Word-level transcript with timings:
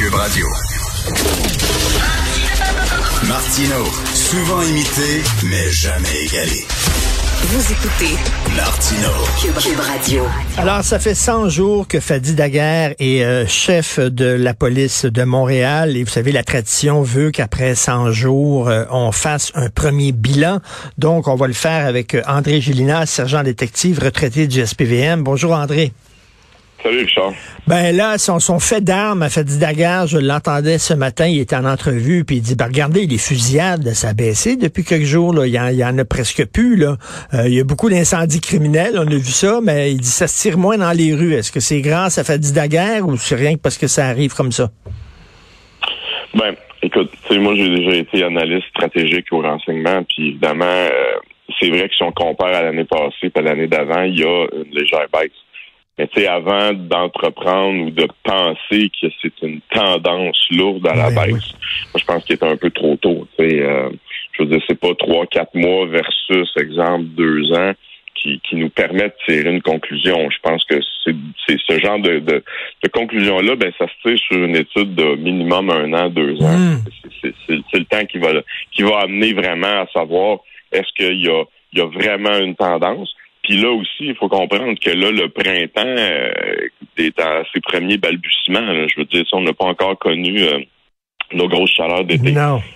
Cube 0.00 0.14
Radio. 0.14 0.46
Martino, 3.28 3.84
souvent 4.14 4.62
imité, 4.62 5.22
mais 5.44 5.70
jamais 5.70 6.24
égalé. 6.24 6.64
Vous 7.42 7.72
écoutez 7.72 8.16
Martino. 8.56 9.10
Cube, 9.42 9.58
Cube 9.58 9.78
Radio. 9.78 10.24
Alors, 10.56 10.82
ça 10.84 10.98
fait 10.98 11.14
100 11.14 11.50
jours 11.50 11.86
que 11.86 12.00
Fadi 12.00 12.32
Daguerre 12.32 12.94
est 12.98 13.22
euh, 13.22 13.46
chef 13.46 14.00
de 14.00 14.24
la 14.24 14.54
police 14.54 15.04
de 15.04 15.22
Montréal 15.22 15.98
et 15.98 16.02
vous 16.02 16.10
savez, 16.10 16.32
la 16.32 16.44
tradition 16.44 17.02
veut 17.02 17.30
qu'après 17.30 17.74
100 17.74 18.10
jours, 18.12 18.70
euh, 18.70 18.86
on 18.90 19.12
fasse 19.12 19.52
un 19.54 19.68
premier 19.68 20.12
bilan. 20.12 20.60
Donc, 20.96 21.28
on 21.28 21.36
va 21.36 21.46
le 21.46 21.52
faire 21.52 21.86
avec 21.86 22.14
euh, 22.14 22.22
André 22.26 22.62
Gélina, 22.62 23.04
sergent 23.04 23.42
détective 23.42 24.02
retraité 24.02 24.46
du 24.46 24.64
SPVM. 24.64 25.22
Bonjour 25.22 25.52
André. 25.52 25.92
Salut 26.82 27.00
Richard. 27.00 27.32
Ben 27.66 27.94
là, 27.94 28.16
son, 28.16 28.38
son 28.38 28.58
fait 28.58 28.80
d'armes 28.80 29.22
à 29.22 29.28
Fadi 29.28 29.58
Daguerre, 29.58 30.06
je 30.06 30.18
l'entendais 30.18 30.78
ce 30.78 30.94
matin, 30.94 31.26
il 31.26 31.38
était 31.38 31.56
en 31.56 31.66
entrevue, 31.66 32.24
puis 32.24 32.36
il 32.36 32.42
dit, 32.42 32.56
ben 32.56 32.66
regardez, 32.66 33.06
les 33.06 33.18
fusillades, 33.18 33.86
ça 33.90 34.08
a 34.08 34.14
baissé 34.14 34.56
depuis 34.56 34.82
quelques 34.82 35.04
jours, 35.04 35.34
là. 35.34 35.46
Il, 35.46 35.52
y 35.52 35.60
en, 35.60 35.68
il 35.68 35.76
y 35.76 35.84
en 35.84 35.96
a 35.98 36.04
presque 36.04 36.46
plus, 36.46 36.76
là. 36.76 36.96
Euh, 37.34 37.48
il 37.48 37.54
y 37.54 37.60
a 37.60 37.64
beaucoup 37.64 37.90
d'incendies 37.90 38.40
criminels, 38.40 38.94
on 38.96 39.06
a 39.06 39.14
vu 39.14 39.20
ça, 39.20 39.60
mais 39.62 39.92
il 39.92 39.98
dit, 39.98 40.08
ça 40.08 40.26
se 40.26 40.40
tire 40.40 40.56
moins 40.56 40.78
dans 40.78 40.92
les 40.92 41.14
rues. 41.14 41.34
Est-ce 41.34 41.52
que 41.52 41.60
c'est 41.60 41.82
grâce 41.82 42.18
à 42.18 42.24
Fadi 42.24 42.52
Daguerre 42.52 43.06
ou 43.06 43.16
c'est 43.16 43.36
rien 43.36 43.56
que 43.56 43.60
parce 43.60 43.76
que 43.76 43.86
ça 43.86 44.06
arrive 44.06 44.34
comme 44.34 44.52
ça? 44.52 44.70
Ben, 46.34 46.54
écoute, 46.82 47.12
moi, 47.30 47.54
j'ai 47.56 47.68
déjà 47.68 47.96
été 47.96 48.24
analyste 48.24 48.68
stratégique 48.70 49.26
au 49.32 49.42
renseignement, 49.42 50.02
puis 50.04 50.28
évidemment, 50.28 50.64
euh, 50.64 51.18
c'est 51.60 51.68
vrai 51.68 51.88
que 51.88 51.94
si 51.94 52.02
on 52.02 52.12
compare 52.12 52.54
à 52.54 52.62
l'année 52.62 52.86
passée 52.86 53.30
et 53.34 53.42
l'année 53.42 53.66
d'avant, 53.66 54.02
il 54.02 54.18
y 54.18 54.24
a 54.24 54.46
une 54.54 54.72
légère 54.72 55.06
baisse. 55.12 55.30
Mais 56.00 56.06
tu 56.06 56.22
sais, 56.22 56.28
avant 56.28 56.72
d'entreprendre 56.72 57.84
ou 57.84 57.90
de 57.90 58.08
penser 58.24 58.90
que 58.98 59.08
c'est 59.20 59.42
une 59.42 59.60
tendance 59.70 60.46
lourde 60.50 60.86
à 60.88 60.94
la 60.94 61.08
Oui, 61.08 61.14
baisse, 61.14 61.52
moi, 61.92 61.98
je 61.98 62.04
pense 62.06 62.24
qu'il 62.24 62.36
est 62.36 62.42
un 62.42 62.56
peu 62.56 62.70
trop 62.70 62.96
tôt. 62.96 63.28
Euh, 63.38 63.90
je 64.32 64.42
veux 64.42 64.48
dire, 64.48 64.62
c'est 64.66 64.80
pas 64.80 64.94
trois, 64.98 65.26
quatre 65.26 65.54
mois 65.54 65.84
versus, 65.84 66.50
exemple, 66.56 67.04
deux 67.04 67.52
ans 67.52 67.72
qui, 68.14 68.40
qui 68.48 68.56
nous 68.56 68.70
permettent 68.70 69.14
de 69.28 69.34
tirer 69.34 69.50
une 69.50 69.60
conclusion. 69.60 70.30
Je 70.30 70.38
pense 70.42 70.64
que 70.64 70.76
c'est 71.04 71.58
ce 71.68 71.78
genre 71.78 71.98
de, 71.98 72.18
de, 72.20 72.42
de 72.82 72.88
conclusion-là, 72.88 73.56
ben 73.56 73.70
ça 73.76 73.84
se 73.86 74.08
tire 74.08 74.18
sur 74.18 74.42
une 74.42 74.56
étude 74.56 74.94
de 74.94 75.16
minimum 75.16 75.68
un 75.68 75.92
an, 75.92 76.08
deux 76.08 76.40
ans. 76.40 76.56
Mm. 76.56 76.84
C'est- 77.20 77.78
le 77.78 77.84
temps 77.84 78.06
qui 78.06 78.16
va 78.18 78.30
qui 78.72 78.82
va 78.82 79.00
amener 79.00 79.34
vraiment 79.34 79.82
à 79.82 79.86
savoir 79.92 80.38
est-ce 80.72 80.88
qu'il 80.96 81.22
y 81.22 81.28
a, 81.28 81.44
il 81.74 81.78
y 81.78 81.82
a 81.82 81.86
vraiment 81.86 82.38
une 82.38 82.54
tendance. 82.56 83.14
Puis 83.50 83.60
là 83.60 83.72
aussi, 83.72 84.02
il 84.04 84.14
faut 84.14 84.28
comprendre 84.28 84.78
que 84.78 84.90
là, 84.90 85.10
le 85.10 85.28
printemps 85.28 85.82
euh, 85.84 86.68
est 86.96 87.18
à 87.18 87.42
ses 87.52 87.60
premiers 87.60 87.96
balbutiements. 87.96 88.60
là. 88.60 88.86
Je 88.86 89.00
veux 89.00 89.06
dire, 89.06 89.24
ça, 89.28 89.38
on 89.38 89.40
n'a 89.42 89.52
pas 89.52 89.64
encore 89.64 89.98
connu 89.98 90.40
euh, 90.40 90.60
nos 91.32 91.48
grosses 91.48 91.72
chaleurs 91.72 92.04
d'été. 92.04 92.30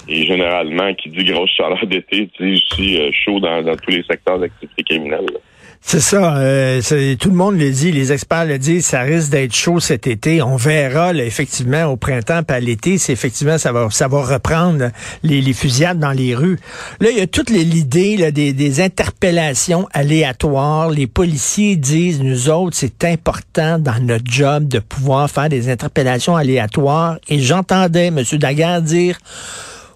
Et 0.08 0.26
généralement, 0.26 0.92
qui 0.94 1.10
dit 1.10 1.22
grosse 1.26 1.52
chaleur 1.56 1.86
d'été, 1.86 2.28
dit 2.40 2.54
aussi 2.54 3.00
euh, 3.00 3.10
chaud 3.12 3.38
dans, 3.38 3.62
dans 3.62 3.76
tous 3.76 3.92
les 3.92 4.02
secteurs 4.02 4.40
d'activité 4.40 4.82
criminelle. 4.82 5.26
là. 5.32 5.38
C'est 5.86 6.00
ça. 6.00 6.38
euh, 6.38 6.80
tout 7.20 7.28
le 7.28 7.36
monde 7.36 7.58
le 7.58 7.70
dit, 7.70 7.92
les 7.92 8.10
experts 8.10 8.46
le 8.46 8.58
disent, 8.58 8.86
ça 8.86 9.00
risque 9.02 9.30
d'être 9.30 9.54
chaud 9.54 9.80
cet 9.80 10.06
été. 10.06 10.40
On 10.42 10.56
verra 10.56 11.12
là, 11.12 11.24
effectivement 11.24 11.84
au 11.84 11.96
printemps 11.96 12.42
puis 12.42 12.56
à 12.56 12.60
l'été, 12.60 12.96
c'est 12.98 13.12
effectivement 13.12 13.58
ça 13.58 13.70
va 13.70 13.88
ça 13.90 14.08
va 14.08 14.22
reprendre 14.24 14.90
les, 15.22 15.40
les 15.42 15.52
fusillades 15.52 15.98
dans 15.98 16.10
les 16.10 16.34
rues. 16.34 16.58
Là, 17.00 17.10
il 17.10 17.18
y 17.18 17.20
a 17.20 17.26
toute 17.26 17.50
l'idée 17.50 18.32
des, 18.32 18.52
des 18.54 18.80
interpellations 18.80 19.86
aléatoires. 19.92 20.90
Les 20.90 21.06
policiers 21.06 21.76
disent, 21.76 22.20
nous 22.20 22.48
autres, 22.48 22.76
c'est 22.76 23.04
important 23.04 23.78
dans 23.78 24.02
notre 24.02 24.24
job 24.28 24.66
de 24.66 24.78
pouvoir 24.78 25.30
faire 25.30 25.50
des 25.50 25.68
interpellations 25.68 26.34
aléatoires. 26.34 27.18
Et 27.28 27.38
j'entendais 27.38 28.06
M. 28.06 28.22
Daguerre 28.32 28.82
dire 28.82 29.18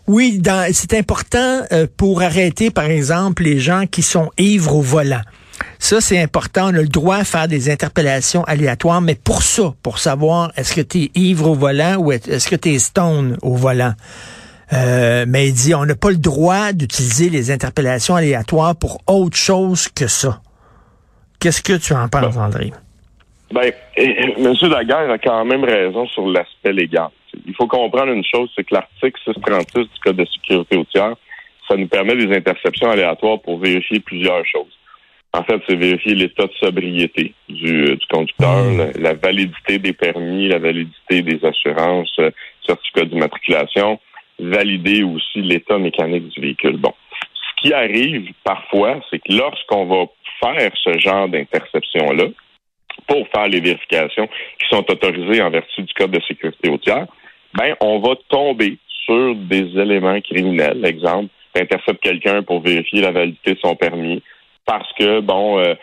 oui, 0.06 0.41
c'est 0.72 0.94
important 0.94 1.61
euh, 1.72 1.86
pour 1.97 2.22
arrêter, 2.22 2.70
par 2.70 2.86
exemple, 2.86 3.42
les 3.42 3.59
gens 3.59 3.84
qui 3.86 4.03
sont 4.03 4.31
ivres 4.39 4.77
au 4.77 4.81
volant. 4.81 5.21
Ça, 5.78 6.00
c'est 6.00 6.20
important. 6.20 6.70
On 6.70 6.74
a 6.74 6.82
le 6.82 6.88
droit 6.88 7.20
de 7.20 7.24
faire 7.24 7.48
des 7.48 7.70
interpellations 7.70 8.44
aléatoires, 8.44 9.00
mais 9.00 9.14
pour 9.14 9.42
ça, 9.42 9.74
pour 9.82 9.98
savoir 9.98 10.52
est-ce 10.56 10.74
que 10.74 10.80
tu 10.80 11.04
es 11.04 11.10
ivre 11.14 11.50
au 11.50 11.54
volant 11.54 11.96
ou 11.96 12.12
est-ce 12.12 12.48
que 12.48 12.56
tu 12.56 12.70
es 12.70 12.78
stone 12.78 13.36
au 13.42 13.54
volant. 13.54 13.92
Euh, 14.72 15.24
mais 15.26 15.48
il 15.48 15.54
dit, 15.54 15.74
on 15.74 15.86
n'a 15.86 15.94
pas 15.94 16.10
le 16.10 16.16
droit 16.16 16.72
d'utiliser 16.72 17.30
les 17.30 17.50
interpellations 17.50 18.16
aléatoires 18.16 18.76
pour 18.76 19.00
autre 19.06 19.36
chose 19.36 19.88
que 19.88 20.06
ça. 20.06 20.41
Qu'est-ce 21.41 21.62
que 21.62 21.78
tu 21.78 21.94
en 21.94 22.08
penses, 22.08 22.36
André? 22.36 22.72
Ben, 23.50 23.72
M. 23.97 24.54
Daguerre 24.70 25.10
a 25.10 25.18
quand 25.18 25.44
même 25.44 25.64
raison 25.64 26.06
sur 26.08 26.28
l'aspect 26.28 26.72
légal. 26.72 27.08
Il 27.47 27.54
faut 27.54 27.66
comprendre 27.66 28.12
une 28.12 28.24
chose, 28.24 28.50
c'est 28.54 28.64
que 28.64 28.74
l'article 28.74 29.18
636 29.24 29.78
du 29.80 29.88
Code 30.04 30.16
de 30.16 30.26
sécurité 30.26 30.76
routière, 30.76 31.14
ça 31.66 31.76
nous 31.76 31.88
permet 31.88 32.16
des 32.16 32.34
interceptions 32.34 32.91
aléatoires 32.91 33.41
pour 33.41 33.58
vérifier 33.58 34.00
plusieurs 34.00 34.44
choses. 34.44 34.78
En 35.34 35.43
fait, 35.44 35.61
c'est 35.69 35.77
vérifier 35.77 36.15
l'état 36.15 36.47
de 36.47 36.53
sobriété 36.55 37.34
du, 37.49 37.91
euh, 37.91 37.97
du 37.97 38.06
conducteur, 38.09 38.65
Mmh. 38.65 38.78
la, 38.78 38.93
la 38.93 39.15
validité 39.15 39.78
des 39.78 39.93
permis, 39.93 40.49
la 40.49 40.59
validité 40.59 41.22
des 41.22 41.44
assurances, 41.44 42.15
euh, 42.19 42.31
certificat 42.66 43.05
d'immatriculation, 43.05 44.00
valider 44.39 45.03
aussi 45.03 45.43
l'état 45.43 45.78
mécanique 45.78 46.28
du 46.28 46.41
véhicule. 46.41 46.78
Bon. 46.78 46.94
Ce 47.34 47.62
qui 47.62 47.75
arrive 47.75 48.33
parfois, 48.44 49.00
c'est 49.11 49.19
que 49.19 49.33
lorsqu'on 49.33 49.87
va 49.87 50.06
faire 50.41 50.71
ce 50.83 50.99
genre 50.99 51.28
d'interception-là, 51.28 52.27
pour 53.06 53.27
faire 53.28 53.49
les 53.49 53.60
vérifications 53.60 54.28
qui 54.59 54.69
sont 54.71 54.84
autorisées 54.91 55.43
en 55.43 55.50
vertu 55.50 55.83
du 55.83 55.93
Code 55.95 56.10
de 56.10 56.21
sécurité 56.27 56.69
routière, 56.69 57.06
ben, 57.55 57.75
on 57.81 57.99
va 58.00 58.15
tomber 58.28 58.78
sur 59.05 59.34
des 59.34 59.66
éléments 59.78 60.21
criminels. 60.21 60.84
Exemple, 60.84 61.31
t'interceptes 61.53 62.03
quelqu'un 62.03 62.43
pour 62.43 62.60
vérifier 62.60 63.00
la 63.00 63.10
validité 63.10 63.55
de 63.55 63.59
son 63.60 63.75
permis 63.75 64.22
parce 64.68 64.92
que, 64.98 65.20
bon, 65.20 65.58
euh, 65.58 65.74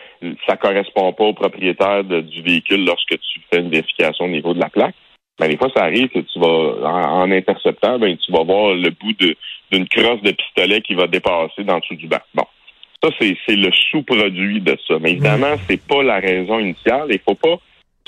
ça 0.48 0.56
correspond 0.56 1.12
pas 1.12 1.24
au 1.24 1.32
propriétaire 1.34 2.04
de- 2.04 2.20
du 2.20 2.40
véhicule 2.42 2.84
lorsque 2.86 3.18
tu 3.18 3.40
fais 3.50 3.58
une 3.60 3.68
vérification 3.70 4.26
au 4.26 4.28
niveau 4.28 4.54
de 4.54 4.60
la 4.60 4.70
plaque. 4.70 4.94
Ben, 5.40 5.48
des 5.48 5.56
fois, 5.58 5.70
ça 5.76 5.82
arrive 5.82 6.08
que 6.08 6.20
tu 6.20 6.38
vas, 6.38 6.88
en, 6.88 7.22
en 7.24 7.30
interceptant, 7.32 7.98
ben, 7.98 8.16
tu 8.16 8.30
vas 8.32 8.44
voir 8.44 8.74
le 8.74 8.90
bout 8.90 9.12
d'une 9.72 9.88
crosse 9.88 10.22
de 10.22 10.30
pistolet 10.30 10.80
qui 10.82 10.94
va 10.94 11.08
dépasser 11.08 11.64
dans 11.64 11.74
le 11.74 11.80
dessous 11.80 11.96
du 11.96 12.06
banc. 12.06 12.22
Bon. 12.34 12.44
Ça, 13.02 13.10
c'est 13.20 13.56
le 13.56 13.70
sous-produit 13.90 14.60
de 14.60 14.78
ça. 14.86 14.94
Mais 15.00 15.10
évidemment, 15.12 15.56
c'est 15.68 15.84
pas 15.86 16.02
la 16.04 16.20
raison 16.20 16.58
initiale. 16.60 17.08
Il 17.10 17.18
faut 17.28 17.34
pas 17.34 17.56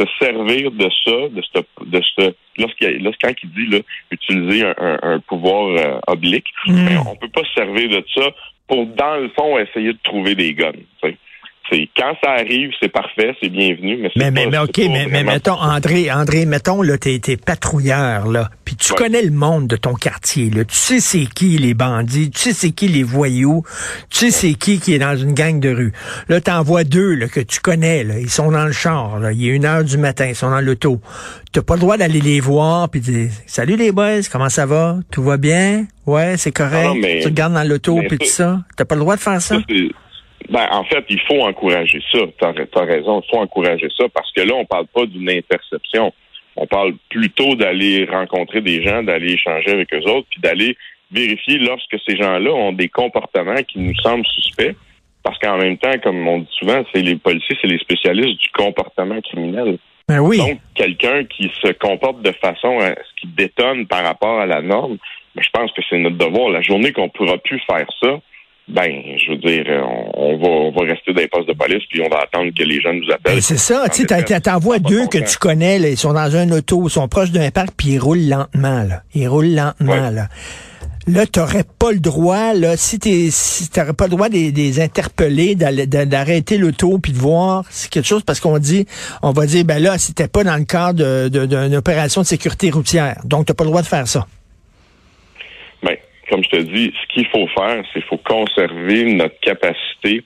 se 0.01 0.07
servir 0.25 0.71
de 0.71 0.89
ça, 1.05 1.29
de 1.29 1.43
ce, 1.43 1.59
de 1.87 2.01
ce 2.17 2.35
lorsqu'il 2.57 3.03
lorsqu'il 3.03 3.35
il 3.43 3.51
dit 3.51 3.67
là, 3.77 3.79
utiliser 4.13 4.65
un, 4.65 4.75
un- 4.79 4.99
un 5.03 5.19
pouvoir 5.21 5.67
euh, 5.77 5.99
oblique, 6.07 6.47
ben, 6.87 7.03
on 7.11 7.17
peut 7.17 7.29
pas 7.29 7.43
se 7.45 7.53
servir 7.55 7.89
de 7.91 8.05
ça 8.15 8.31
pour, 8.69 8.87
dans 8.87 9.17
le 9.17 9.29
fond, 9.31 9.59
essayer 9.59 9.93
de 9.93 9.99
trouver 10.03 10.35
des 10.35 10.55
guns. 10.55 10.73
C'est 11.71 11.89
quand 11.97 12.15
ça 12.23 12.31
arrive, 12.31 12.71
c'est 12.81 12.89
parfait, 12.91 13.35
c'est 13.43 13.51
bienvenu, 13.51 13.99
mais 13.99 14.11
c'est 14.15 14.19
Mais, 14.21 14.31
mais, 14.31 14.45
pas- 14.45 14.51
mais 14.51 14.57
c'est 14.75 14.85
OK, 14.85 14.91
mais, 14.91 15.07
mais 15.11 15.23
mettons, 15.23 15.53
André, 15.61 16.11
André, 16.11 16.47
mettons, 16.47 16.81
là, 16.81 16.97
t'es, 16.97 17.19
t'es 17.19 17.37
patrouilleur, 17.37 18.27
là, 18.29 18.49
puis 18.65 18.75
tu 18.77 18.93
Ouais. 18.93 18.99
connais 18.99 19.23
le 19.23 19.31
monde 19.33 19.67
de 19.67 19.77
ton 19.77 19.93
quartier, 19.95 20.49
là. 20.49 20.65
Tu 20.65 20.75
sais 20.75 21.01
c'est 21.01 21.27
qui 21.27 21.59
les 21.59 21.75
bandits, 21.75 22.31
tu 22.31 22.39
sais 22.41 22.53
c'est 22.55 22.71
qui 22.71 22.89
les 22.89 23.03
voyous, 23.03 23.65
tu 24.09 24.19
sais 24.19 24.31
c'est 24.31 24.55
qui 24.55 24.81
qui 24.81 24.95
est 24.95 24.99
dans 24.99 25.15
une 25.17 25.35
gang 25.35 25.61
de 25.61 25.69
rue. 25.69 25.93
Là, 26.29 26.41
t'en 26.41 26.63
vois 26.63 26.85
deux, 26.85 27.13
là, 27.15 27.29
que 27.29 27.41
tu 27.41 27.61
connais, 27.61 28.03
là. 28.05 28.19
Ils 28.19 28.31
sont 28.31 28.51
dans 28.51 28.65
le 28.65 28.73
char, 28.73 29.19
là. 29.19 29.33
Il 29.33 29.47
est 29.47 29.51
une 29.55 29.67
heure 29.67 29.85
du 29.85 29.99
matin, 29.99 30.27
ils 30.27 30.35
sont 30.35 30.51
dans 30.51 30.61
l'auto. 30.63 31.01
T'as 31.53 31.63
pas 31.63 31.75
le 31.75 31.81
droit 31.81 31.97
d'aller 31.99 32.21
les 32.21 32.41
voir 32.41 32.89
puis 32.89 33.01
dire, 33.01 33.29
salut 33.47 33.77
les 33.77 33.93
boys, 33.93 34.21
comment 34.33 34.49
ça 34.49 34.65
va? 34.65 34.99
Tout 35.11 35.23
va 35.23 35.37
bien? 35.37 35.87
Ouais, 36.07 36.37
c'est 36.39 36.53
correct. 36.53 36.77
Ah 36.79 36.89
non, 36.89 36.95
mais- 36.95 37.21
tu 37.21 37.27
regardes 37.27 37.53
dans 37.53 37.65
l'auto 37.69 37.97
mais 37.97 38.07
puis 38.09 38.19
tout 38.19 38.27
ça-. 38.27 38.61
T'as 38.77 38.85
pas 38.87 38.95
le 38.95 39.01
droit 39.03 39.17
de 39.17 39.21
faire 39.21 39.43
ça? 39.43 39.59
Ben, 40.49 40.67
en 40.71 40.85
fait, 40.85 41.05
il 41.09 41.21
faut 41.21 41.43
encourager 41.43 42.01
ça. 42.13 42.21
T'as 42.39 42.49
as 42.51 42.85
raison, 42.85 43.21
il 43.21 43.31
faut 43.31 43.41
encourager 43.41 43.89
ça 43.97 44.05
parce 44.13 44.31
que 44.33 44.43
là, 44.43 44.55
on 44.55 44.65
parle 44.65 44.87
pas 44.87 45.07
d'une 45.07 45.29
interception. 45.31 46.13
On 46.57 46.67
parle 46.67 46.95
plutôt 47.11 47.55
d'aller 47.55 48.05
rencontrer 48.07 48.61
des 48.61 48.83
gens, 48.83 49.03
d'aller 49.03 49.33
échanger 49.33 49.71
avec 49.71 49.93
eux 49.95 50.11
autres, 50.11 50.27
puis 50.31 50.41
d'aller 50.41 50.77
vérifier 51.11 51.59
lorsque 51.59 51.97
ces 52.07 52.17
gens-là 52.17 52.51
ont 52.51 52.73
des 52.73 52.89
comportements 52.89 53.63
qui 53.67 53.79
nous 53.79 53.95
semblent 53.97 54.27
suspects. 54.27 54.75
Parce 55.23 55.39
qu'en 55.39 55.59
même 55.59 55.77
temps, 55.77 55.99
comme 56.03 56.27
on 56.27 56.39
dit 56.39 56.49
souvent, 56.59 56.83
c'est 56.93 57.03
les 57.03 57.17
policiers, 57.17 57.57
c'est 57.61 57.69
les 57.69 57.79
spécialistes 57.79 58.41
du 58.41 58.49
comportement 58.51 59.21
criminel. 59.21 59.79
Ben 60.09 60.21
oui. 60.21 60.39
Donc, 60.39 60.59
quelqu'un 60.75 61.25
qui 61.25 61.51
se 61.63 61.71
comporte 61.73 62.23
de 62.23 62.33
façon 62.33 62.79
à 62.81 62.95
ce 62.95 63.21
qui 63.21 63.27
détonne 63.27 63.87
par 63.87 64.05
rapport 64.05 64.41
à 64.41 64.47
la 64.47 64.63
norme, 64.63 64.97
ben, 65.35 65.43
je 65.43 65.51
pense 65.51 65.71
que 65.73 65.83
c'est 65.89 65.99
notre 65.99 66.17
devoir. 66.17 66.49
La 66.49 66.63
journée 66.63 66.93
qu'on 66.93 67.11
pourra 67.11 67.37
plus 67.39 67.61
faire 67.71 67.87
ça, 68.03 68.21
ben, 68.69 68.91
je 69.17 69.31
veux 69.33 69.39
dire, 69.39 69.65
on, 69.83 70.11
on 70.15 70.39
va, 70.39 70.49
on 70.49 70.71
va 70.73 70.93
rester 70.93 71.13
dans 71.13 71.21
les 71.21 71.29
postes 71.29 71.49
de 71.49 71.55
police 71.55 71.83
puis 71.91 72.01
on 72.03 72.09
va 72.09 72.21
attendre 72.23 72.51
que 72.57 72.63
les 72.65 72.81
gens 72.81 72.93
nous 72.93 73.11
appellent. 73.13 73.35
Ben, 73.37 73.41
c'est 73.41 73.57
ça, 73.59 73.85
tu 73.91 74.03
sais, 74.03 74.07
t'as- 74.07 74.23
t'as- 74.23 74.41
t'en 74.41 74.59
vois 74.59 74.77
Ça 74.77 74.81
a 74.81 74.83
pas 74.85 74.89
deux 74.91 75.05
de 75.05 75.09
que 75.09 75.19
tu 75.31 75.39
connais, 75.39 75.79
là, 75.79 75.89
ils 75.89 75.97
sont 75.97 76.13
dans 76.13 76.37
un 76.37 76.51
auto, 76.53 76.83
ils 76.87 76.91
sont 76.91 77.09
proches 77.09 77.31
d'un 77.31 77.51
parc, 77.51 77.71
puis 77.77 77.91
ils 77.93 77.99
roulent 77.99 78.29
lentement, 78.29 78.85
là. 78.85 79.03
Ils 79.15 79.27
roulent 79.29 79.55
lentement, 79.55 79.93
Ouais. 79.93 80.11
là. 80.11 80.29
là, 81.07 81.25
tu 81.27 81.39
n'aurais 81.41 81.65
pas 81.79 81.91
le 81.93 82.01
droit, 82.01 82.53
là, 82.53 82.77
si 82.77 82.99
tu 82.99 83.29
si 83.31 83.69
n'aurais 83.77 83.95
pas 83.95 84.05
le 84.05 84.11
droit 84.11 84.29
de 84.29 84.35
les 84.35 84.81
interpeller, 84.81 85.55
d'arrêter 85.55 86.59
l'auto 86.59 86.99
puis 86.99 87.13
de 87.13 87.19
voir 87.19 87.65
c'est 87.71 87.89
quelque 87.91 88.07
chose 88.07 88.23
parce 88.23 88.41
qu'on 88.41 88.59
dit, 88.59 88.87
on 89.23 89.31
va 89.33 89.47
dire, 89.47 89.65
ben 89.65 89.83
là, 89.83 89.97
c'était 89.97 90.29
pas 90.29 90.45
dans 90.45 90.57
le 90.57 90.65
cadre 90.65 91.29
d'une 91.31 91.75
opération 91.77 92.21
de 92.21 92.27
sécurité 92.27 92.69
routière. 92.71 93.21
Donc, 93.25 93.47
tu 93.47 93.53
n'as 93.53 93.55
pas 93.55 93.65
le 93.65 93.71
droit 93.71 93.81
de 93.83 93.87
faire 93.87 94.07
ça. 94.07 94.27
Comme 96.31 96.45
je 96.45 96.49
te 96.51 96.63
dis, 96.63 96.93
ce 97.01 97.15
qu'il 97.15 97.27
faut 97.27 97.47
faire, 97.49 97.83
c'est 97.93 98.01
qu'il 98.01 98.09
faut 98.09 98.19
conserver 98.19 99.05
notre 99.15 99.39
capacité 99.41 100.23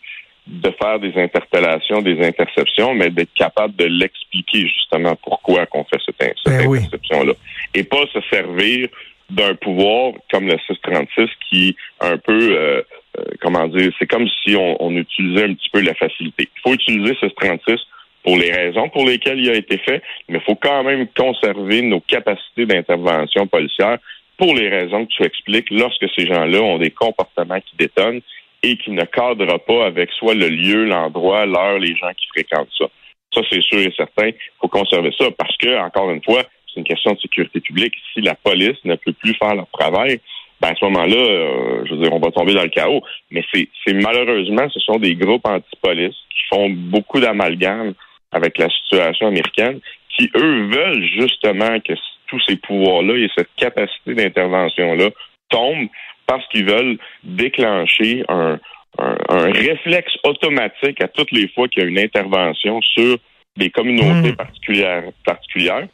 de 0.46 0.70
faire 0.80 0.98
des 0.98 1.12
interpellations, 1.16 2.02
des 2.02 2.20
interceptions, 2.26 2.94
mais 2.94 3.10
d'être 3.10 3.32
capable 3.34 3.76
de 3.76 3.84
l'expliquer 3.84 4.66
justement 4.66 5.14
pourquoi 5.22 5.66
qu'on 5.66 5.84
fait 5.84 6.00
cette, 6.04 6.16
ben 6.18 6.74
interception-là. 6.74 7.34
Et 7.74 7.84
pas 7.84 8.04
se 8.12 8.20
servir 8.30 8.88
d'un 9.30 9.54
pouvoir 9.54 10.12
comme 10.30 10.46
le 10.46 10.58
636 10.66 11.28
qui 11.48 11.76
un 12.00 12.18
peu 12.18 12.56
euh, 12.56 12.82
euh, 13.18 13.24
comment 13.40 13.66
dire, 13.68 13.92
c'est 13.98 14.06
comme 14.06 14.28
si 14.42 14.56
on, 14.56 14.82
on, 14.82 14.96
utilisait 14.96 15.44
un 15.44 15.54
petit 15.54 15.70
peu 15.70 15.80
la 15.80 15.94
facilité. 15.94 16.48
Il 16.56 16.60
faut 16.62 16.74
utiliser 16.74 17.14
ce 17.20 17.28
636 17.28 17.78
pour 18.24 18.36
les 18.36 18.52
raisons 18.52 18.88
pour 18.88 19.06
lesquelles 19.06 19.40
il 19.40 19.50
a 19.50 19.54
été 19.54 19.78
fait, 19.78 20.02
mais 20.28 20.38
il 20.38 20.44
faut 20.44 20.54
quand 20.54 20.82
même 20.84 21.06
conserver 21.16 21.82
nos 21.82 22.00
capacités 22.00 22.66
d'intervention 22.66 23.46
policière 23.46 23.98
pour 24.42 24.56
les 24.56 24.68
raisons 24.68 25.06
que 25.06 25.12
tu 25.12 25.22
expliques 25.22 25.70
lorsque 25.70 26.04
ces 26.16 26.26
gens-là 26.26 26.60
ont 26.60 26.78
des 26.78 26.90
comportements 26.90 27.60
qui 27.60 27.76
détonnent 27.78 28.22
et 28.64 28.76
qui 28.76 28.90
ne 28.90 29.04
cadrent 29.04 29.60
pas 29.60 29.86
avec 29.86 30.10
soit 30.18 30.34
le 30.34 30.48
lieu, 30.48 30.84
l'endroit, 30.84 31.46
l'heure, 31.46 31.78
les 31.78 31.94
gens 31.94 32.10
qui 32.16 32.26
fréquentent 32.26 32.72
ça. 32.76 32.86
Ça, 33.32 33.42
c'est 33.48 33.62
sûr 33.62 33.78
et 33.78 33.94
certain. 33.96 34.26
Il 34.26 34.34
faut 34.60 34.66
conserver 34.66 35.12
ça 35.16 35.26
parce 35.38 35.56
que, 35.58 35.78
encore 35.78 36.10
une 36.10 36.24
fois, 36.24 36.42
c'est 36.66 36.80
une 36.80 36.84
question 36.84 37.12
de 37.12 37.20
sécurité 37.20 37.60
publique. 37.60 37.94
Si 38.12 38.20
la 38.20 38.34
police 38.34 38.78
ne 38.84 38.96
peut 38.96 39.12
plus 39.12 39.34
faire 39.34 39.54
leur 39.54 39.68
travail, 39.70 40.20
ben 40.60 40.70
à 40.70 40.74
ce 40.74 40.84
moment-là, 40.86 41.16
euh, 41.16 41.84
je 41.86 41.94
veux 41.94 42.02
dire, 42.02 42.12
on 42.12 42.18
va 42.18 42.32
tomber 42.32 42.54
dans 42.54 42.64
le 42.64 42.68
chaos. 42.68 43.02
Mais 43.30 43.44
c'est, 43.54 43.68
malheureusement, 43.92 44.68
ce 44.70 44.80
sont 44.80 44.98
des 44.98 45.14
groupes 45.14 45.46
anti-police 45.46 46.16
qui 46.30 46.42
font 46.52 46.68
beaucoup 46.68 47.20
d'amalgame 47.20 47.94
avec 48.32 48.58
la 48.58 48.68
situation 48.70 49.28
américaine, 49.28 49.78
qui, 50.16 50.28
eux, 50.34 50.66
veulent 50.66 51.04
justement 51.16 51.78
que 51.78 51.92
tous 52.32 52.40
ces 52.48 52.56
pouvoirs-là 52.56 53.16
et 53.16 53.28
cette 53.36 53.50
capacité 53.56 54.14
d'intervention-là 54.14 55.10
tombent 55.50 55.88
parce 56.26 56.46
qu'ils 56.48 56.64
veulent 56.64 56.98
déclencher 57.22 58.24
un, 58.28 58.58
réflexe 58.98 60.12
automatique 60.24 61.02
à 61.02 61.08
toutes 61.08 61.30
les 61.30 61.48
fois 61.48 61.68
qu'il 61.68 61.82
y 61.82 61.86
a 61.86 61.88
une 61.88 61.98
intervention 61.98 62.80
sur 62.82 63.16
des 63.56 63.70
communautés 63.70 64.32
hmm. 64.32 64.36
particulières, 64.36 65.04
particulières. 65.24 65.86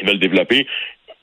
Ils 0.00 0.06
veulent 0.06 0.18
développer 0.18 0.66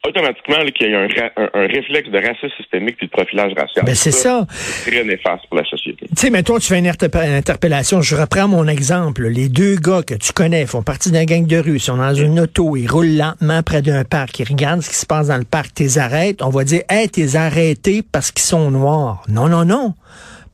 automatiquement 0.08 0.58
qu'il 0.76 0.88
y 0.88 0.92
ait 0.92 0.96
un, 0.96 1.50
un, 1.54 1.68
réflexe 1.68 2.10
de 2.10 2.18
racisme 2.18 2.50
systémique 2.58 2.98
et 3.02 3.06
de 3.06 3.12
profilage 3.12 3.54
racial. 3.58 3.86
Ben 3.86 3.96
c'est 3.96 4.12
ça. 4.12 4.46
C'est 4.50 4.92
très 4.92 5.04
néfaste 5.04 5.48
pour 5.48 5.58
la 5.58 5.64
société. 5.64 6.08
Tu 6.10 6.16
sais, 6.16 6.30
mettons, 6.30 6.60
tu 6.60 6.68
fais 6.68 6.80
une, 6.80 6.88
interpellation. 6.88 8.02
Je 8.02 8.16
reprends 8.16 8.48
mon 8.48 8.68
exemple. 8.68 9.28
Les 9.28 9.48
deux 9.48 9.76
gars 9.76 10.02
que 10.04 10.16
tu 10.16 10.34
connais 10.34 10.66
font 10.66 10.84
partie 10.84 11.12
d'un 11.12 11.24
gang 11.24 11.46
de 11.48 11.58
rue. 11.58 11.76
Ils 11.76 11.80
sont 11.80 11.98
dans 11.98 12.14
une 12.14 12.40
auto. 12.42 12.76
Ils 12.76 12.88
roulent 12.88 13.16
lentement 13.16 13.64
près 13.64 13.82
d'un 13.82 14.04
parc. 14.04 14.40
Ils 14.40 14.48
regardent 14.48 14.82
ce 14.82 14.90
qui 14.90 14.98
se 14.98 15.06
passe 15.06 15.28
dans 15.28 15.38
le 15.38 15.46
parc. 15.46 15.74
T'es 15.74 15.98
arrêtes. 15.98 16.42
On 16.42 16.50
va 16.50 16.66
dire, 16.66 16.82
hey, 16.90 17.08
t'es 17.08 17.38
arrêté 17.38 18.02
parce 18.04 18.32
qu'ils 18.32 18.44
sont 18.44 18.72
noirs. 18.72 19.24
Non, 19.30 19.48
non, 19.48 19.64
non. 19.64 19.94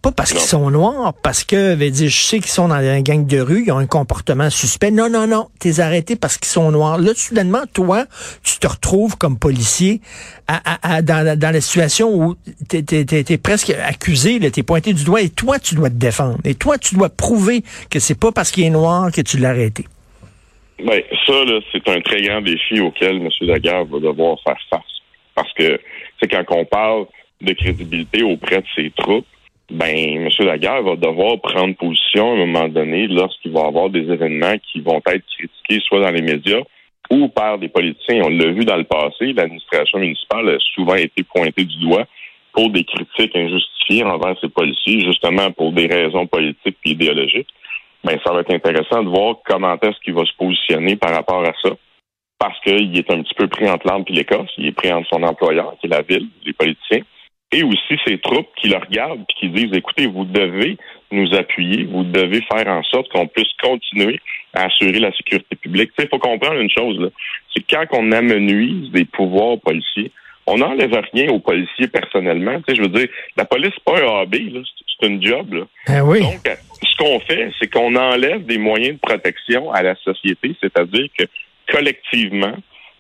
Pas 0.02 0.14
parce 0.14 0.32
qu'ils 0.32 0.40
sont 0.40 0.72
noirs, 0.72 1.14
parce 1.22 1.44
que, 1.44 1.78
je 1.78 2.08
sais 2.08 2.40
qu'ils 2.40 2.52
sont 2.52 2.70
dans 2.70 2.76
un 2.76 3.02
gang 3.02 3.28
de 3.28 3.40
rue, 3.42 3.66
ils 3.66 3.72
ont 3.74 3.80
un 3.80 3.86
comportement 3.86 4.50
suspect. 4.50 4.92
Non, 4.92 5.10
non, 5.10 5.28
non. 5.28 5.50
T'es 5.60 5.82
arrêté 5.82 6.16
parce 6.16 6.38
qu'ils 6.38 6.48
sont 6.48 6.72
noirs. 6.72 6.98
Là, 6.98 7.12
soudainement, 7.14 7.64
toi, 7.74 8.06
tu 8.42 8.60
te 8.60 8.68
retrouves 8.68 9.18
comme 9.18 9.38
policier 9.38 10.00
à, 10.48 11.02
dans, 11.02 11.38
la 11.38 11.62
situation 11.62 12.16
où 12.16 12.36
t'es 12.70 12.86
es, 12.90 13.38
presque 13.38 13.72
accusé, 13.72 14.40
t'es 14.52 14.64
pointé 14.64 14.94
du 14.94 15.04
doigt 15.04 15.22
et 15.22 15.30
toi, 15.30 15.60
tu 15.60 15.76
dois 15.76 15.90
te 15.90 15.96
défendre. 15.96 16.38
Et 16.46 16.56
toi, 16.56 16.78
tu 16.78 16.96
dois 16.96 17.10
prouver 17.10 17.64
que 17.90 18.00
c'est 18.00 18.18
pas 18.18 18.32
parce 18.32 18.52
qu'il 18.52 18.64
est 18.64 18.70
noir 18.70 19.12
que 19.12 19.20
tu 19.20 19.38
l'as 19.38 19.50
arrêté. 19.50 19.84
Ben, 20.82 21.02
ça, 21.28 21.34
c'est 21.74 21.88
un 21.90 22.00
très 22.00 22.22
grand 22.22 22.42
défi 22.42 22.80
auquel 22.80 23.18
M. 23.18 23.28
Daguerre 23.42 23.84
va 23.84 24.00
devoir 24.00 24.38
faire 24.46 24.58
face. 24.70 24.82
Parce 25.36 25.52
que, 25.54 25.78
c'est 26.22 26.30
quand 26.30 26.46
on 26.52 26.64
parle 26.64 27.06
de 27.42 27.52
crédibilité 27.52 28.24
auprès 28.24 28.62
de 28.62 28.68
ses 28.76 28.92
troupes, 28.92 29.26
ben, 29.70 29.96
M. 29.96 30.30
Lagarde 30.40 30.86
va 30.86 30.96
devoir 30.96 31.40
prendre 31.42 31.76
position 31.76 32.32
à 32.32 32.34
un 32.34 32.46
moment 32.46 32.68
donné 32.68 33.08
lorsqu'il 33.08 33.52
va 33.52 33.68
avoir 33.68 33.90
des 33.90 34.02
événements 34.02 34.58
qui 34.72 34.82
vont 34.82 35.02
être 35.06 35.26
critiqués 35.38 35.84
soit 35.88 36.02
dans 36.02 36.12
les 36.12 36.22
médias 36.22 36.62
ou 37.12 37.28
par 37.28 37.58
des 37.58 37.70
politiciens. 37.70 38.24
On 38.26 38.30
l'a 38.30 38.52
vu 38.52 38.66
dans 38.66 38.78
le 38.78 38.84
passé, 38.84 39.34
l'administration 39.34 40.00
municipale 40.00 40.50
a 40.50 40.58
souvent 40.76 40.96
été 40.96 41.24
pointée 41.24 41.66
du 41.66 41.78
doigt 41.80 42.06
pour 42.52 42.70
des 42.70 42.84
critiques 42.84 43.36
injustifiées 43.36 44.04
envers 44.04 44.40
ses 44.42 44.50
policiers, 44.50 45.02
justement 45.02 45.52
pour 45.52 45.72
des 45.72 45.88
raisons 45.88 46.26
politiques 46.26 46.78
et 46.86 46.90
idéologiques. 46.92 47.50
Ben, 48.04 48.18
ça 48.26 48.34
va 48.34 48.42
être 48.42 48.54
intéressant 48.54 49.04
de 49.04 49.10
voir 49.10 49.36
comment 49.46 49.78
est-ce 49.82 50.00
qu'il 50.04 50.14
va 50.14 50.26
se 50.26 50.36
positionner 50.38 50.96
par 50.96 51.14
rapport 51.14 51.44
à 51.44 51.54
ça. 51.64 51.72
Parce 52.40 52.58
qu'il 52.62 52.98
est 52.98 53.12
un 53.12 53.22
petit 53.22 53.34
peu 53.36 53.48
pris 53.48 53.70
entre 53.70 53.86
l'arbre 53.86 54.06
et 54.08 54.14
l'écorce. 54.14 54.52
Il 54.58 54.68
est 54.68 54.72
pris 54.72 54.92
entre 54.92 55.10
son 55.10 55.22
employeur, 55.24 55.76
qui 55.80 55.88
est 55.88 55.90
la 55.90 56.02
ville, 56.02 56.28
les 56.46 56.54
politiciens, 56.54 57.02
et 57.52 57.64
aussi 57.64 58.00
ces 58.06 58.20
troupes 58.20 58.50
qui 58.56 58.70
le 58.70 58.78
regardent 58.78 59.22
et 59.22 59.34
qui 59.40 59.50
disent 59.50 59.74
écoutez, 59.74 60.08
vous 60.08 60.26
devez 60.26 60.78
nous 61.12 61.34
appuyer, 61.34 61.86
vous 61.86 62.04
devez 62.04 62.42
faire 62.42 62.68
en 62.68 62.84
sorte 62.84 63.10
qu'on 63.10 63.28
puisse 63.28 63.52
continuer 63.62 64.20
à 64.54 64.66
assurer 64.66 65.00
la 65.00 65.12
sécurité 65.14 65.56
publique. 65.56 65.92
Il 65.98 66.08
faut 66.08 66.20
comprendre 66.20 66.60
une 66.60 66.70
chose, 66.70 67.12
c'est 67.54 67.64
quand 67.70 67.86
on 67.94 68.12
amenuise 68.12 68.92
des 68.92 69.06
pouvoirs 69.06 69.58
policiers, 69.60 70.12
on 70.46 70.58
n'enlève 70.58 70.92
rien 71.14 71.30
aux 71.30 71.40
policiers 71.40 71.88
personnellement. 71.88 72.60
je 72.68 72.82
veux 72.82 72.88
dire, 72.88 73.08
la 73.38 73.46
police, 73.46 73.72
c'est 73.76 73.84
pas 73.84 74.00
un 74.00 74.22
AB, 74.22 74.36
c'est 75.00 75.08
une 75.08 75.24
job. 75.24 75.68
Ah 75.88 76.04
oui. 76.04 76.22
Donc, 76.22 76.50
ce 76.82 76.98
qu'on 76.98 77.20
fait, 77.20 77.52
c'est 77.60 77.68
qu'on 77.68 77.96
enlève 77.96 78.46
des 78.46 78.58
moyens 78.58 78.96
de 78.96 79.00
protection 79.00 79.72
à 79.72 79.84
la 79.84 79.96
société, 79.96 80.56
c'est-à-dire 80.60 81.08
que 81.18 81.26
collectivement, 81.72 82.56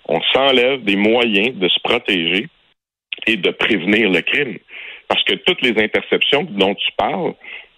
on 0.07 0.21
s'enlève 0.33 0.83
des 0.83 0.95
moyens 0.95 1.55
de 1.55 1.67
se 1.67 1.79
protéger 1.81 2.47
et 3.27 3.37
de 3.37 3.51
prévenir 3.51 4.09
le 4.09 4.21
crime. 4.21 4.57
Parce 5.07 5.23
que 5.23 5.35
toutes 5.35 5.61
les 5.61 5.81
interceptions 5.81 6.43
dont 6.43 6.75
tu 6.75 6.91
parles, 6.97 7.33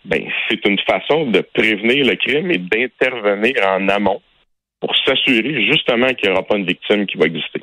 ben, 0.06 0.24
c'est 0.50 0.66
une 0.66 0.80
façon 0.80 1.28
de 1.28 1.42
prévenir 1.54 2.06
le 2.06 2.16
crime 2.16 2.52
et 2.52 2.58
d'intervenir 2.58 3.56
en 3.66 3.88
amont 3.90 4.22
pour 4.80 4.96
s'assurer 5.06 5.66
justement 5.68 6.08
qu'il 6.10 6.30
n'y 6.30 6.34
aura 6.34 6.44
pas 6.44 6.58
une 6.58 6.66
victime 6.66 7.06
qui 7.06 7.18
va 7.18 7.26
exister. 7.26 7.62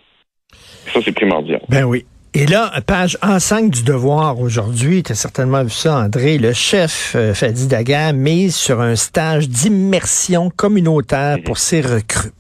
Ça, 0.93 1.01
c'est 1.05 1.13
primordial. 1.13 1.61
Ben 1.69 1.85
oui. 1.85 2.07
Et 2.35 2.47
là, 2.47 2.71
page 2.87 3.17
A5 3.21 3.71
du 3.71 3.83
Devoir 3.83 4.39
aujourd'hui, 4.39 5.03
tu 5.03 5.13
as 5.13 5.15
certainement 5.15 5.65
vu 5.65 5.71
ça, 5.71 5.97
André, 5.97 6.39
le 6.39 6.53
chef 6.53 7.15
euh, 7.17 7.35
Fadi 7.35 7.67
Daga 7.67 8.13
mise 8.13 8.55
sur 8.55 8.81
un 8.81 8.97
stage 8.97 9.49
d'immersion 9.49 10.51
communautaire 10.51 11.39
pour 11.45 11.59
ses 11.59 11.81
recrues. 11.81 12.31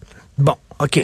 OK. 0.80 1.00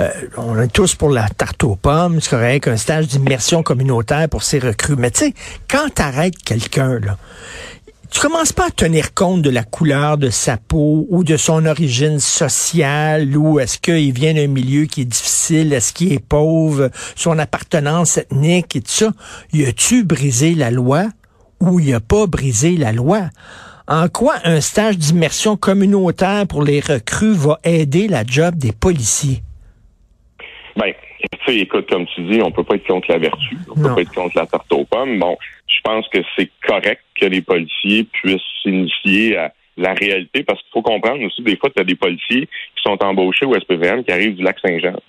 Euh, 0.00 0.08
on 0.36 0.58
est 0.60 0.72
tous 0.72 0.94
pour 0.94 1.10
la 1.10 1.28
tarte 1.28 1.62
aux 1.64 1.76
pommes, 1.76 2.20
c'est 2.20 2.30
correct, 2.30 2.68
un 2.68 2.76
stage 2.76 3.06
d'immersion 3.08 3.62
communautaire 3.62 4.28
pour 4.28 4.42
ces 4.42 4.58
recrues. 4.58 4.96
Mais 4.96 5.10
tu 5.10 5.26
sais, 5.26 5.34
quand 5.68 5.94
tu 5.94 6.02
arrêtes 6.02 6.42
quelqu'un, 6.42 6.98
là, 7.00 7.18
tu 8.10 8.18
commences 8.18 8.52
pas 8.52 8.66
à 8.66 8.70
tenir 8.70 9.14
compte 9.14 9.42
de 9.42 9.50
la 9.50 9.62
couleur 9.62 10.18
de 10.18 10.30
sa 10.30 10.56
peau 10.56 11.06
ou 11.10 11.22
de 11.22 11.36
son 11.36 11.64
origine 11.64 12.18
sociale 12.18 13.36
ou 13.36 13.60
est-ce 13.60 13.78
qu'il 13.78 14.12
vient 14.12 14.34
d'un 14.34 14.48
milieu 14.48 14.86
qui 14.86 15.02
est 15.02 15.04
difficile, 15.04 15.72
est-ce 15.72 15.92
qu'il 15.92 16.12
est 16.12 16.18
pauvre, 16.18 16.90
son 17.14 17.38
appartenance 17.38 18.18
ethnique 18.18 18.74
et 18.74 18.80
tout 18.80 18.90
ça. 18.90 19.12
Y 19.52 19.66
a-tu 19.66 20.02
brisé 20.02 20.54
la 20.54 20.72
loi 20.72 21.04
ou 21.60 21.78
y 21.78 21.92
a 21.92 22.00
pas 22.00 22.26
brisé 22.26 22.76
la 22.76 22.90
loi? 22.90 23.28
En 23.92 24.06
quoi 24.06 24.34
un 24.44 24.60
stage 24.60 24.98
d'immersion 24.98 25.56
communautaire 25.56 26.46
pour 26.48 26.62
les 26.62 26.78
recrues 26.78 27.34
va 27.34 27.58
aider 27.64 28.06
la 28.06 28.22
job 28.22 28.54
des 28.54 28.70
policiers? 28.70 29.42
Ben, 30.76 30.92
tu 31.20 31.38
sais, 31.44 31.58
écoute, 31.58 31.90
comme 31.90 32.06
tu 32.14 32.22
dis, 32.22 32.40
on 32.40 32.52
peut 32.52 32.62
pas 32.62 32.76
être 32.76 32.86
contre 32.86 33.10
la 33.10 33.18
vertu, 33.18 33.56
on 33.68 33.74
peut 33.74 33.92
pas 33.92 34.02
être 34.02 34.14
contre 34.14 34.38
la 34.38 34.46
tarte 34.46 34.72
aux 34.72 34.84
pommes. 34.84 35.18
Bon, 35.18 35.36
je 35.66 35.80
pense 35.82 36.06
que 36.06 36.18
c'est 36.36 36.48
correct 36.64 37.02
que 37.20 37.26
les 37.26 37.42
policiers 37.42 38.04
puissent 38.04 38.40
s'initier 38.62 39.36
à 39.36 39.52
la 39.76 39.92
réalité, 39.94 40.44
parce 40.44 40.60
qu'il 40.60 40.70
faut 40.72 40.82
comprendre 40.82 41.24
aussi, 41.24 41.42
des 41.42 41.56
fois, 41.56 41.70
tu 41.74 41.80
as 41.80 41.84
des 41.84 41.96
policiers 41.96 42.46
qui 42.46 42.82
sont 42.84 42.96
embauchés 43.02 43.46
au 43.46 43.58
SPVM 43.58 44.04
qui 44.04 44.12
arrivent 44.12 44.36
du 44.36 44.44
lac 44.44 44.56
Saint-Jean. 44.60 45.00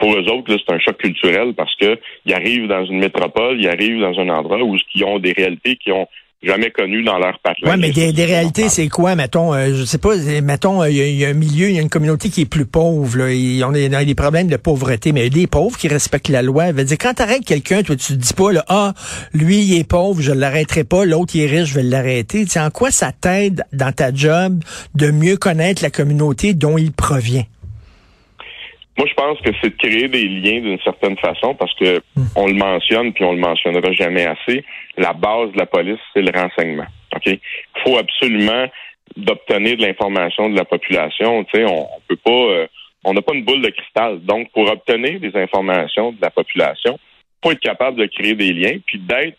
Pour 0.00 0.12
eux 0.14 0.24
autres, 0.32 0.56
c'est 0.58 0.74
un 0.74 0.80
choc 0.80 0.96
culturel 0.96 1.54
parce 1.54 1.76
que 1.76 1.96
ils 2.26 2.34
arrivent 2.34 2.66
dans 2.66 2.84
une 2.86 2.98
métropole, 2.98 3.60
ils 3.60 3.68
arrivent 3.68 4.00
dans 4.00 4.18
un 4.18 4.28
endroit 4.30 4.60
où 4.62 4.76
ils 4.96 5.04
ont 5.04 5.20
des 5.20 5.32
réalités 5.32 5.76
qui 5.76 5.92
ont 5.92 6.08
jamais 6.42 6.70
connu 6.70 7.02
dans 7.02 7.18
leur 7.18 7.38
patrie. 7.40 7.62
Oui, 7.66 7.76
mais 7.78 7.90
des, 7.90 8.24
réalités, 8.24 8.68
c'est 8.68 8.88
quoi, 8.88 9.14
mettons, 9.14 9.52
euh, 9.52 9.74
je 9.74 9.84
sais 9.84 9.98
pas, 9.98 10.16
mettons, 10.42 10.84
il 10.84 10.96
y, 10.96 11.24
a 11.24 11.28
un 11.28 11.34
milieu, 11.34 11.68
il 11.68 11.74
y 11.74 11.78
a 11.78 11.82
une 11.82 11.90
communauté 11.90 12.30
qui 12.30 12.42
est 12.42 12.46
plus 12.46 12.64
pauvre, 12.64 13.18
là, 13.18 13.32
ils 13.32 13.62
ont 13.64 13.72
des, 13.72 13.88
des 13.88 14.14
problèmes 14.14 14.48
de 14.48 14.56
pauvreté, 14.56 15.12
mais 15.12 15.20
il 15.20 15.24
y 15.24 15.26
a 15.26 15.42
des 15.42 15.46
pauvres 15.46 15.76
qui 15.76 15.88
respectent 15.88 16.28
la 16.28 16.42
loi. 16.42 16.72
Veut 16.72 16.84
dire, 16.84 16.98
quand 16.98 17.14
t'arrêtes 17.14 17.44
quelqu'un, 17.44 17.82
toi, 17.82 17.96
tu 17.96 18.14
te 18.14 18.18
dis 18.18 18.34
pas, 18.34 18.52
là, 18.52 18.64
ah, 18.68 18.94
lui, 19.34 19.58
il 19.58 19.78
est 19.78 19.84
pauvre, 19.84 20.20
je 20.22 20.32
l'arrêterai 20.32 20.84
pas, 20.84 21.04
l'autre, 21.04 21.34
il 21.34 21.42
est 21.42 21.46
riche, 21.46 21.70
je 21.70 21.74
vais 21.74 21.82
l'arrêter. 21.82 22.46
Tu 22.46 22.58
en 22.58 22.70
quoi 22.70 22.90
ça 22.90 23.12
t'aide 23.12 23.64
dans 23.72 23.92
ta 23.92 24.12
job 24.12 24.62
de 24.94 25.10
mieux 25.10 25.36
connaître 25.36 25.82
la 25.82 25.90
communauté 25.90 26.54
dont 26.54 26.78
il 26.78 26.92
provient? 26.92 27.44
Moi, 29.00 29.08
je 29.08 29.14
pense 29.14 29.40
que 29.40 29.50
c'est 29.62 29.70
de 29.70 29.76
créer 29.76 30.08
des 30.08 30.28
liens 30.28 30.60
d'une 30.60 30.78
certaine 30.80 31.16
façon 31.16 31.54
parce 31.54 31.74
que 31.76 32.02
on 32.36 32.46
le 32.46 32.52
mentionne 32.52 33.14
puis 33.14 33.24
on 33.24 33.32
le 33.32 33.38
mentionnera 33.38 33.90
jamais 33.92 34.26
assez. 34.26 34.62
La 34.98 35.14
base 35.14 35.52
de 35.52 35.58
la 35.58 35.64
police, 35.64 35.98
c'est 36.12 36.20
le 36.20 36.30
renseignement. 36.38 36.84
OK? 37.16 37.24
Il 37.24 37.38
faut 37.82 37.96
absolument 37.96 38.66
d'obtenir 39.16 39.78
de 39.78 39.86
l'information 39.86 40.50
de 40.50 40.56
la 40.56 40.66
population. 40.66 41.44
Tu 41.44 41.56
sais, 41.56 41.64
on, 41.64 41.84
on 41.96 42.00
peut 42.08 42.16
pas, 42.16 42.30
euh, 42.30 42.66
on 43.04 43.14
n'a 43.14 43.22
pas 43.22 43.32
une 43.32 43.44
boule 43.46 43.62
de 43.62 43.70
cristal. 43.70 44.20
Donc, 44.20 44.52
pour 44.52 44.70
obtenir 44.70 45.18
des 45.18 45.34
informations 45.34 46.12
de 46.12 46.18
la 46.20 46.28
population, 46.28 46.98
faut 47.42 47.52
être 47.52 47.60
capable 47.60 47.96
de 47.96 48.04
créer 48.04 48.34
des 48.34 48.52
liens 48.52 48.76
puis 48.84 48.98
d'être 48.98 49.38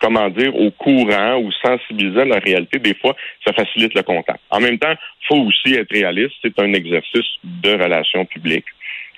comment 0.00 0.28
dire, 0.30 0.56
au 0.56 0.70
courant 0.72 1.36
ou 1.36 1.52
sensibiliser 1.64 2.22
à 2.22 2.24
la 2.24 2.38
réalité, 2.40 2.80
des 2.80 2.94
fois, 2.94 3.14
ça 3.46 3.52
facilite 3.52 3.94
le 3.94 4.02
contact. 4.02 4.40
En 4.50 4.58
même 4.58 4.78
temps, 4.78 4.94
faut 5.28 5.36
aussi 5.36 5.74
être 5.74 5.92
réaliste. 5.92 6.34
C'est 6.42 6.58
un 6.58 6.72
exercice 6.72 7.28
de 7.44 7.70
relations 7.70 8.24
publiques. 8.24 8.66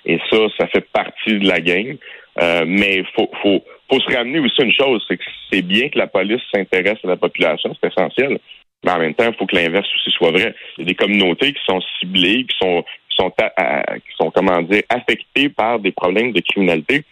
Et 0.05 0.19
ça, 0.29 0.37
ça 0.59 0.67
fait 0.67 0.85
partie 0.91 1.39
de 1.39 1.47
la 1.47 1.59
game. 1.59 1.97
Euh, 2.41 2.65
mais 2.67 3.03
faut, 3.15 3.29
faut, 3.41 3.63
faut 3.89 3.99
se 3.99 4.15
ramener 4.15 4.39
aussi 4.39 4.61
une 4.61 4.73
chose, 4.73 5.03
c'est 5.07 5.17
que 5.17 5.23
c'est 5.51 5.61
bien 5.61 5.89
que 5.89 5.97
la 5.97 6.07
police 6.07 6.41
s'intéresse 6.53 6.97
à 7.03 7.07
la 7.07 7.15
population, 7.15 7.73
c'est 7.81 7.89
essentiel. 7.89 8.39
Mais 8.83 8.91
en 8.91 8.99
même 8.99 9.13
temps, 9.13 9.25
il 9.27 9.35
faut 9.35 9.45
que 9.45 9.55
l'inverse 9.55 9.87
aussi 9.95 10.11
soit 10.11 10.31
vrai. 10.31 10.53
Il 10.77 10.81
y 10.81 10.83
a 10.83 10.85
des 10.87 10.95
communautés 10.95 11.53
qui 11.53 11.63
sont 11.65 11.81
ciblées, 11.99 12.45
qui 12.45 12.57
sont, 12.57 12.83
qui 13.09 13.15
sont, 13.15 13.29
qui 13.31 14.15
sont 14.17 14.31
comment 14.31 14.61
dire, 14.61 14.83
affectées 14.89 15.49
par 15.49 15.79
des 15.79 15.91
problèmes 15.91 16.33
de 16.33 16.41
criminalité. 16.41 17.03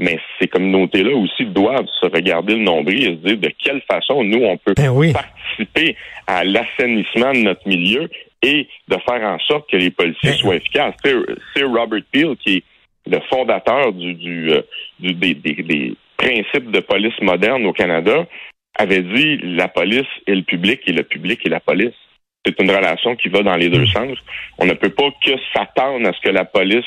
Mais 0.00 0.18
ces 0.40 0.48
communautés-là 0.48 1.14
aussi 1.14 1.44
doivent 1.44 1.88
se 2.00 2.06
regarder 2.06 2.54
le 2.54 2.62
nombril 2.62 3.02
et 3.02 3.06
se 3.08 3.28
dire 3.28 3.36
de 3.36 3.52
quelle 3.62 3.82
façon 3.82 4.24
nous, 4.24 4.42
on 4.42 4.56
peut 4.56 4.72
Ben 4.74 4.88
oui. 4.88 5.12
participer 5.12 5.94
à 6.26 6.42
l'assainissement 6.42 7.32
de 7.32 7.42
notre 7.42 7.68
milieu 7.68 8.08
et 8.42 8.68
de 8.88 8.96
faire 9.06 9.22
en 9.22 9.38
sorte 9.40 9.70
que 9.70 9.76
les 9.76 9.90
policiers 9.90 10.30
Ben- 10.30 10.38
soient 10.38 10.56
efficaces. 10.56 10.94
C'est 11.54 11.62
Robert 11.64 12.02
Peel 12.12 12.36
qui 12.36 12.56
est 12.58 12.62
le 13.06 13.20
fondateur 13.28 13.92
du, 13.92 14.14
du, 14.14 14.52
euh, 14.52 14.62
du- 14.98 15.14
des, 15.14 15.34
des- 15.34 15.62
des 15.62 15.94
principes 16.16 16.70
de 16.70 16.80
police 16.80 17.18
moderne 17.22 17.64
au 17.66 17.72
Canada, 17.72 18.26
avait 18.78 19.02
dit 19.02 19.38
la 19.42 19.68
police 19.68 20.06
et 20.26 20.34
le 20.34 20.42
public 20.42 20.80
et 20.86 20.92
le 20.92 21.02
public 21.02 21.40
et 21.44 21.48
la 21.48 21.60
police. 21.60 21.94
C'est 22.46 22.58
une 22.60 22.70
relation 22.70 23.16
qui 23.16 23.28
va 23.28 23.42
dans 23.42 23.56
les 23.56 23.68
deux 23.68 23.86
sens. 23.86 24.16
On 24.58 24.64
ne 24.64 24.72
peut 24.74 24.90
pas 24.90 25.10
que 25.24 25.32
s'attendre 25.52 26.08
à 26.08 26.12
ce 26.12 26.20
que 26.20 26.30
la 26.30 26.44
police 26.44 26.84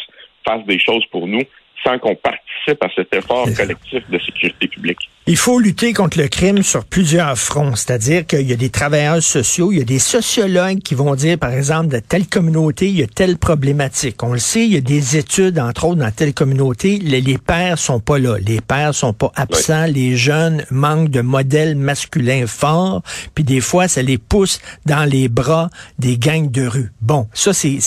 fasse 0.47 0.65
des 0.65 0.79
choses 0.79 1.05
pour 1.07 1.27
nous 1.27 1.41
sans 1.83 1.99
qu'on 1.99 2.15
participe 2.15 2.81
à 2.83 2.89
cet 2.95 3.13
effort 3.13 3.45
collectif 3.55 4.09
de 4.09 4.17
sécurité 4.19 4.67
publique. 4.67 5.09
Il 5.25 5.37
faut 5.37 5.57
lutter 5.57 5.93
contre 5.93 6.19
le 6.19 6.27
crime 6.27 6.63
sur 6.63 6.83
plusieurs 6.83 7.37
fronts, 7.37 7.77
c'est-à-dire 7.77 8.27
qu'il 8.27 8.41
y 8.41 8.51
a 8.51 8.57
des 8.57 8.69
travailleurs 8.69 9.23
sociaux, 9.23 9.71
il 9.71 9.77
y 9.77 9.81
a 9.81 9.85
des 9.85 9.97
sociologues 9.97 10.79
qui 10.79 10.95
vont 10.95 11.15
dire, 11.15 11.37
par 11.37 11.51
exemple, 11.51 11.87
de 11.87 11.99
telle 11.99 12.27
communauté, 12.27 12.89
il 12.89 12.99
y 12.99 13.03
a 13.03 13.07
telle 13.07 13.37
problématique. 13.37 14.21
On 14.21 14.33
le 14.33 14.39
sait, 14.39 14.65
il 14.65 14.73
y 14.73 14.75
a 14.75 14.81
des 14.81 15.15
études, 15.15 15.59
entre 15.59 15.85
autres, 15.85 16.01
dans 16.01 16.11
telle 16.11 16.33
communauté, 16.33 16.99
les, 17.01 17.21
les 17.21 17.37
pères 17.37 17.79
sont 17.79 18.01
pas 18.01 18.19
là, 18.19 18.35
les 18.37 18.59
pères 18.59 18.93
sont 18.93 19.13
pas 19.13 19.31
absents, 19.37 19.85
les 19.85 20.17
jeunes 20.17 20.65
manquent 20.69 21.09
de 21.09 21.21
modèles 21.21 21.77
masculins 21.77 22.45
forts, 22.45 23.01
puis 23.33 23.45
des 23.45 23.61
fois, 23.61 23.87
ça 23.87 24.01
les 24.01 24.17
pousse 24.17 24.59
dans 24.85 25.05
les 25.05 25.29
bras 25.29 25.69
des 25.99 26.17
gangs 26.17 26.51
de 26.51 26.67
rue. 26.67 26.91
Bon, 26.99 27.29
ça, 27.33 27.53
c'est 27.53 27.79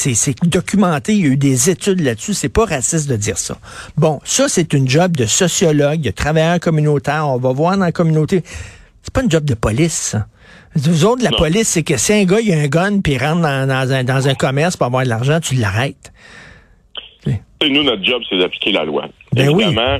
documenté, 0.43 1.13
il 1.15 1.21
y 1.21 1.25
a 1.25 1.33
eu 1.33 1.37
des 1.37 1.69
études 1.69 2.01
là-dessus, 2.01 2.33
c'est 2.33 2.49
pas 2.49 2.65
raciste 2.65 3.11
de 3.11 3.17
dire 3.17 3.37
ça. 3.37 3.59
Bon, 3.99 4.21
ça, 4.25 4.49
c'est 4.49 4.73
une 4.73 4.89
job 4.89 5.15
de 5.15 5.27
sociologue, 5.27 6.01
de 6.01 6.11
travailleur 6.11 6.61
communautaire, 6.61 7.26
on 7.35 7.39
va 7.39 7.53
voir 7.53 7.77
dans 7.77 7.85
la 7.85 7.93
communauté. 7.93 8.43
C'est 9.03 9.13
pas 9.13 9.23
une 9.23 9.31
job 9.31 9.45
de 9.45 9.55
police, 9.55 9.93
ça. 10.13 10.27
Vous 10.75 11.05
autres, 11.07 11.23
la 11.25 11.31
Non. 11.31 11.39
police, 11.39 11.69
c'est 11.69 11.83
que 11.83 11.97
si 11.97 12.13
un 12.13 12.25
gars, 12.25 12.41
il 12.41 12.53
a 12.53 12.59
un 12.59 12.67
gun, 12.69 13.01
puis 13.01 13.15
il 13.15 13.19
rentre 13.19 13.41
dans, 13.43 13.67
dans 13.67 13.93
un, 13.93 14.05
dans 14.05 14.29
un 14.29 14.35
commerce 14.35 14.77
pour 14.77 14.87
avoir 14.87 15.05
de 15.05 15.09
l'argent, 15.09 15.41
tu 15.41 15.55
l'arrêtes. 15.55 16.13
Et 17.63 17.71
nous, 17.71 17.83
notre 17.83 18.05
job, 18.05 18.23
c'est 18.29 18.37
d'appliquer 18.37 18.73
la 18.73 18.85
loi. 18.85 19.09
Ben 19.33 19.49
oui. 19.49 19.65
Évidemment, 19.65 19.99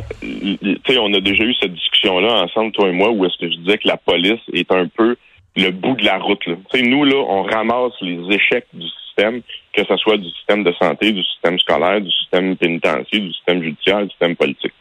sais, 0.87 0.99
on 0.99 1.13
a 1.15 1.21
déjà 1.21 1.43
eu 1.45 1.55
cette 1.55 1.73
discussion-là 1.73 2.43
ensemble, 2.45 2.73
toi 2.73 2.89
et 2.89 2.93
moi, 2.93 3.11
où 3.11 3.25
est-ce 3.25 3.39
que 3.39 3.51
je 3.51 3.57
disais 3.57 3.79
que 3.79 3.89
la 3.89 3.97
police 3.97 4.41
est 4.53 4.71
un 4.71 4.87
peu 4.89 5.17
le 5.57 5.71
bout 5.71 5.95
de 5.97 6.05
la 6.05 6.19
route. 6.19 6.45
là. 6.47 6.55
Nous, 6.83 7.05
là, 7.05 7.17
on 7.17 7.43
ramasse 7.45 7.93
les 8.03 8.19
échecs 8.35 8.67
du 8.75 8.87
système, 9.07 9.41
que 9.73 9.83
ce 9.89 9.97
soit 9.97 10.19
du 10.19 10.29
système 10.29 10.65
de 10.65 10.73
santé, 10.79 11.13
du 11.13 11.23
système 11.25 11.59
scolaire, 11.59 12.01
du 12.03 12.11
système 12.11 12.57
pénitentiaire, 12.57 13.05
du 13.23 13.33
système 13.33 13.63
judiciaire, 13.63 14.03
du 14.03 14.11
système 14.11 14.37
politique. 14.37 14.73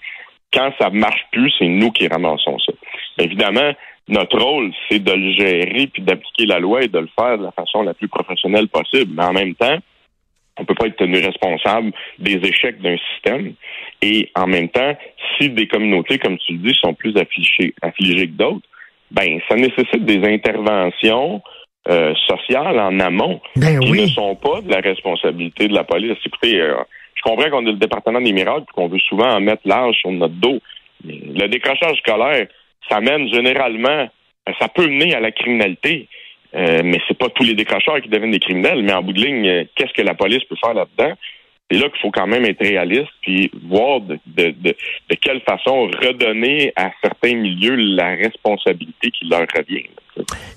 Quand 0.56 0.72
ça 0.80 0.90
marche 0.90 1.26
plus, 1.32 1.52
c'est 1.60 1.68
nous 1.68 1.92
qui 1.92 2.08
ramassons 2.08 2.58
ça. 2.60 2.74
Évidemment, 3.20 3.74
notre 4.08 4.40
rôle, 4.40 4.72
c'est 4.90 5.00
de 5.00 5.12
le 5.12 5.34
gérer 5.34 5.88
puis 5.88 6.02
d'appliquer 6.02 6.46
la 6.46 6.60
loi 6.60 6.84
et 6.84 6.88
de 6.88 7.00
le 7.00 7.10
faire 7.20 7.38
de 7.38 7.44
la 7.44 7.52
façon 7.52 7.82
la 7.82 7.94
plus 7.94 8.08
professionnelle 8.08 8.68
possible. 8.68 9.14
Mais 9.16 9.24
en 9.24 9.34
même 9.34 9.56
temps, 9.56 9.78
on 10.58 10.66
peut 10.66 10.76
pas 10.76 10.88
être 10.88 10.98
tenu 10.98 11.20
responsable 11.20 11.92
des 12.20 12.36
échecs 12.36 12.82
d'un 12.82 12.98
système. 13.14 13.54
Et 14.02 14.32
en 14.36 14.48
même 14.48 14.70
temps, 14.70 14.96
si 15.38 15.50
des 15.50 15.68
communautés, 15.68 16.20
comme 16.20 16.38
tu 16.38 16.54
le 16.54 16.60
dis, 16.60 16.78
sont 16.82 16.94
plus 16.94 17.16
affligées, 17.18 17.74
affligées 17.82 18.28
que 18.28 18.34
d'autres, 18.34 18.68
ben 19.12 19.40
ça 19.50 19.56
nécessite 19.56 20.06
des 20.06 20.24
interventions 20.26 21.42
euh, 21.88 22.14
sociales 22.28 22.80
en 22.80 23.00
amont 23.00 23.40
Ben 23.56 23.80
qui 23.80 23.92
ne 23.92 24.08
sont 24.08 24.36
pas 24.36 24.62
de 24.62 24.72
la 24.72 24.80
responsabilité 24.80 25.68
de 25.68 25.74
la 25.74 25.84
police. 25.84 26.18
Écoutez, 26.26 26.60
euh, 26.60 26.76
je 27.14 27.22
comprends 27.22 27.50
qu'on 27.50 27.66
a 27.66 27.72
le 27.72 27.78
département 27.78 28.22
des 28.22 28.34
miracles 28.34 28.66
et 28.70 28.74
qu'on 28.74 28.88
veut 28.88 29.00
souvent 29.00 29.30
en 29.30 29.40
mettre 29.40 29.62
large 29.66 29.96
sur 29.98 30.12
notre 30.12 30.36
dos. 30.36 30.60
Le 31.04 31.48
décrochage 31.48 31.98
scolaire, 31.98 32.48
ça 32.90 33.02
mène 33.02 33.28
généralement, 33.30 34.10
euh, 34.50 34.52
ça 34.60 34.68
peut 34.68 34.88
mener 34.88 35.14
à 35.14 35.20
la 35.20 35.32
criminalité. 35.32 36.08
Euh, 36.56 36.82
mais 36.84 37.00
c'est 37.08 37.18
pas 37.18 37.28
tous 37.30 37.44
les 37.44 37.54
décrocheurs 37.54 38.02
qui 38.02 38.08
deviennent 38.10 38.32
des 38.32 38.40
criminels. 38.40 38.82
Mais 38.82 38.94
en 38.94 39.02
bout 39.02 39.14
de 39.14 39.22
ligne, 39.22 39.48
euh, 39.48 39.64
qu'est-ce 39.76 39.94
que 39.94 40.02
la 40.02 40.14
police 40.14 40.44
peut 40.46 40.56
faire 40.64 40.74
là-dedans? 40.74 41.14
C'est 41.72 41.78
là 41.80 41.90
qu'il 41.90 42.00
faut 42.00 42.12
quand 42.12 42.28
même 42.28 42.46
être 42.46 42.60
réaliste 42.62 43.10
puis 43.24 43.50
voir 43.68 44.00
de, 44.02 44.20
de, 44.28 44.52
de, 44.52 44.70
de 45.10 45.16
quelle 45.20 45.42
façon 45.42 45.88
redonner 45.88 46.72
à 46.76 46.92
certains 47.02 47.36
milieux 47.36 47.76
la 47.76 48.10
responsabilité 48.16 49.10
qui 49.10 49.26
leur 49.28 49.48
revient. 49.58 49.86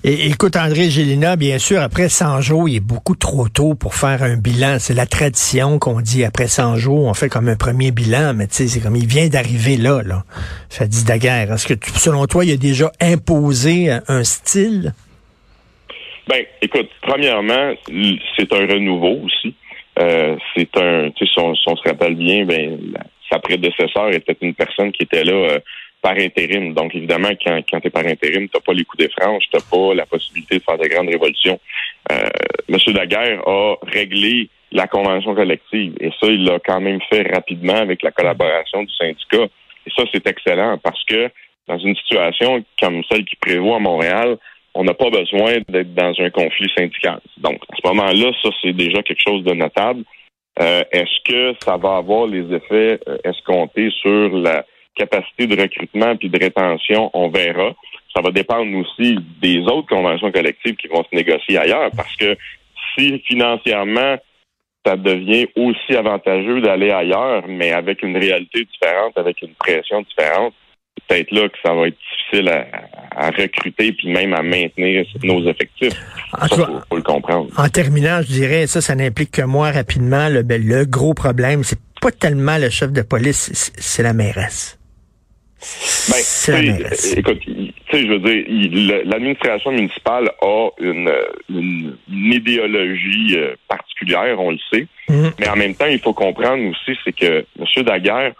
Et, 0.03 0.27
écoute, 0.27 0.55
André 0.55 0.89
Gélina, 0.89 1.35
bien 1.35 1.57
sûr, 1.57 1.81
après 1.81 2.09
100 2.09 2.41
jours, 2.41 2.69
il 2.69 2.75
est 2.75 2.79
beaucoup 2.79 3.15
trop 3.15 3.49
tôt 3.49 3.73
pour 3.73 3.95
faire 3.95 4.21
un 4.21 4.37
bilan. 4.37 4.77
C'est 4.79 4.93
la 4.93 5.07
tradition 5.07 5.79
qu'on 5.79 5.99
dit 5.99 6.23
après 6.23 6.47
100 6.47 6.75
jours, 6.77 7.05
on 7.05 7.13
fait 7.15 7.27
comme 7.27 7.49
un 7.49 7.55
premier 7.57 7.89
bilan, 7.91 8.33
mais 8.35 8.45
tu 8.47 8.53
sais, 8.53 8.67
c'est 8.67 8.79
comme 8.79 8.95
il 8.95 9.07
vient 9.07 9.27
d'arriver 9.27 9.77
là, 9.77 10.01
là. 10.05 10.23
Ça 10.69 10.85
dit 10.85 11.03
Daguerre. 11.03 11.51
Est-ce 11.51 11.65
que, 11.67 11.73
tu- 11.73 11.89
selon 11.91 12.25
toi, 12.27 12.45
il 12.45 12.53
a 12.53 12.57
déjà 12.57 12.91
imposé 13.01 13.89
un- 14.07 14.23
style? 14.23 14.93
Ben, 16.27 16.43
écoute, 16.61 16.87
premièrement, 17.01 17.73
c'est 18.37 18.53
un 18.53 18.67
renouveau 18.67 19.19
aussi. 19.25 19.55
Euh, 19.99 20.37
c'est 20.55 20.77
un, 20.77 21.11
tu 21.11 21.25
sais, 21.25 21.31
si 21.31 21.39
on, 21.39 21.55
si 21.55 21.67
on 21.67 21.75
se 21.75 21.87
rappelle 21.87 22.15
bien, 22.15 22.45
ben, 22.45 22.79
sa 23.31 23.39
prédécesseur 23.39 24.09
était 24.13 24.37
une 24.41 24.53
personne 24.53 24.91
qui 24.91 25.03
était 25.03 25.23
là 25.23 25.33
euh, 25.33 25.59
par 26.01 26.13
intérim. 26.13 26.73
Donc, 26.73 26.95
évidemment, 26.95 27.29
quand, 27.43 27.61
quand 27.69 27.79
tu 27.81 27.87
es 27.87 27.89
par 27.89 28.05
intérim, 28.05 28.47
tu 28.47 28.61
pas 28.61 28.73
les 28.73 28.85
coups 28.85 29.05
des 29.05 29.11
franges, 29.11 29.43
tu 29.51 29.59
pas 29.69 29.93
la 29.93 30.05
possibilité 30.05 30.59
de 30.59 30.63
faire 30.63 30.77
de 30.77 30.87
grandes 30.87 31.09
révolutions. 31.09 31.59
Euh, 32.11 32.29
Monsieur 32.69 32.93
Daguerre 32.93 33.45
a 33.47 33.75
réglé 33.83 34.49
la 34.71 34.87
convention 34.87 35.35
collective 35.35 35.95
et 35.99 36.11
ça, 36.19 36.27
il 36.27 36.45
l'a 36.45 36.59
quand 36.59 36.79
même 36.79 36.99
fait 37.09 37.29
rapidement 37.33 37.75
avec 37.77 38.03
la 38.03 38.11
collaboration 38.11 38.83
du 38.83 38.93
syndicat. 38.93 39.47
Et 39.85 39.91
ça, 39.95 40.03
c'est 40.13 40.25
excellent 40.27 40.77
parce 40.77 41.03
que 41.05 41.29
dans 41.67 41.77
une 41.77 41.95
situation 41.95 42.63
comme 42.79 43.03
celle 43.09 43.25
qui 43.25 43.35
prévaut 43.35 43.75
à 43.75 43.79
Montréal, 43.79 44.37
on 44.73 44.83
n'a 44.83 44.93
pas 44.93 45.09
besoin 45.09 45.57
d'être 45.67 45.93
dans 45.93 46.13
un 46.19 46.29
conflit 46.29 46.71
syndical. 46.77 47.19
Donc, 47.37 47.59
à 47.71 47.75
ce 47.75 47.87
moment-là, 47.87 48.31
ça, 48.41 48.49
c'est 48.61 48.73
déjà 48.73 49.01
quelque 49.03 49.23
chose 49.25 49.43
de 49.43 49.53
notable. 49.53 50.03
Euh, 50.59 50.83
Est-ce 50.91 51.23
que 51.23 51.55
ça 51.63 51.77
va 51.77 51.97
avoir 51.97 52.27
les 52.27 52.53
effets 52.53 52.99
euh, 53.07 53.17
escomptés 53.23 53.89
sur 54.01 54.35
la 54.37 54.65
capacité 54.95 55.47
de 55.47 55.59
recrutement 55.59 56.15
puis 56.17 56.29
de 56.29 56.39
rétention? 56.39 57.09
On 57.13 57.29
verra. 57.29 57.73
Ça 58.15 58.21
va 58.21 58.31
dépendre 58.31 58.75
aussi 58.77 59.17
des 59.41 59.59
autres 59.59 59.87
conventions 59.87 60.31
collectives 60.31 60.75
qui 60.75 60.87
vont 60.87 61.03
se 61.03 61.15
négocier 61.15 61.57
ailleurs 61.57 61.91
parce 61.95 62.15
que 62.15 62.35
si 62.95 63.19
financièrement 63.19 64.17
ça 64.85 64.95
devient 64.95 65.47
aussi 65.55 65.95
avantageux 65.95 66.61
d'aller 66.61 66.91
ailleurs, 66.91 67.43
mais 67.47 67.71
avec 67.71 68.01
une 68.01 68.17
réalité 68.17 68.65
différente, 68.65 69.17
avec 69.17 69.41
une 69.41 69.53
pression 69.53 70.01
différente, 70.01 70.53
peut-être 71.09 71.31
là 71.31 71.49
que 71.49 71.57
ça 71.63 71.73
va 71.73 71.87
être 71.87 71.97
difficile 71.97 72.49
à, 72.49 72.67
à 73.15 73.29
recruter 73.31 73.91
puis 73.93 74.09
même 74.09 74.33
à 74.33 74.43
maintenir 74.43 75.05
nos 75.23 75.49
effectifs. 75.49 75.93
En 76.33 76.47
Ça, 76.47 76.49
tout 76.49 76.55
cas, 76.61 76.65
faut, 76.67 76.81
faut 76.89 76.95
le 76.97 77.01
comprendre. 77.01 77.49
En 77.57 77.67
terminant, 77.67 78.21
je 78.21 78.27
dirais, 78.27 78.67
ça, 78.67 78.81
ça 78.81 78.95
n'implique 78.95 79.31
que 79.31 79.41
moi 79.41 79.71
rapidement. 79.71 80.29
Le, 80.29 80.43
ben, 80.43 80.65
le 80.65 80.85
gros 80.85 81.13
problème, 81.13 81.63
c'est 81.63 81.79
pas 82.01 82.11
tellement 82.11 82.57
le 82.57 82.69
chef 82.69 82.91
de 82.91 83.01
police, 83.01 83.71
c'est 83.75 84.03
la 84.03 84.13
mairesse. 84.13 84.79
Ben, 86.09 86.85
écoute, 87.17 87.39
tu 87.43 87.73
sais, 87.91 88.01
je 88.01 88.07
veux 88.07 88.19
dire, 88.19 89.03
l'administration 89.05 89.71
municipale 89.71 90.31
a 90.41 90.69
une, 90.79 91.11
une, 91.49 91.97
une 92.09 92.33
idéologie 92.33 93.35
euh, 93.35 93.55
particulière, 93.67 94.39
on 94.39 94.51
le 94.51 94.57
sait. 94.71 94.87
Mhm. 95.09 95.31
Mais 95.37 95.49
en 95.49 95.57
même 95.57 95.75
temps, 95.75 95.87
il 95.87 95.99
faut 95.99 96.13
comprendre 96.13 96.63
aussi, 96.63 96.97
c'est 97.03 97.11
que 97.11 97.45
M. 97.59 97.83
Daguerre 97.83 98.31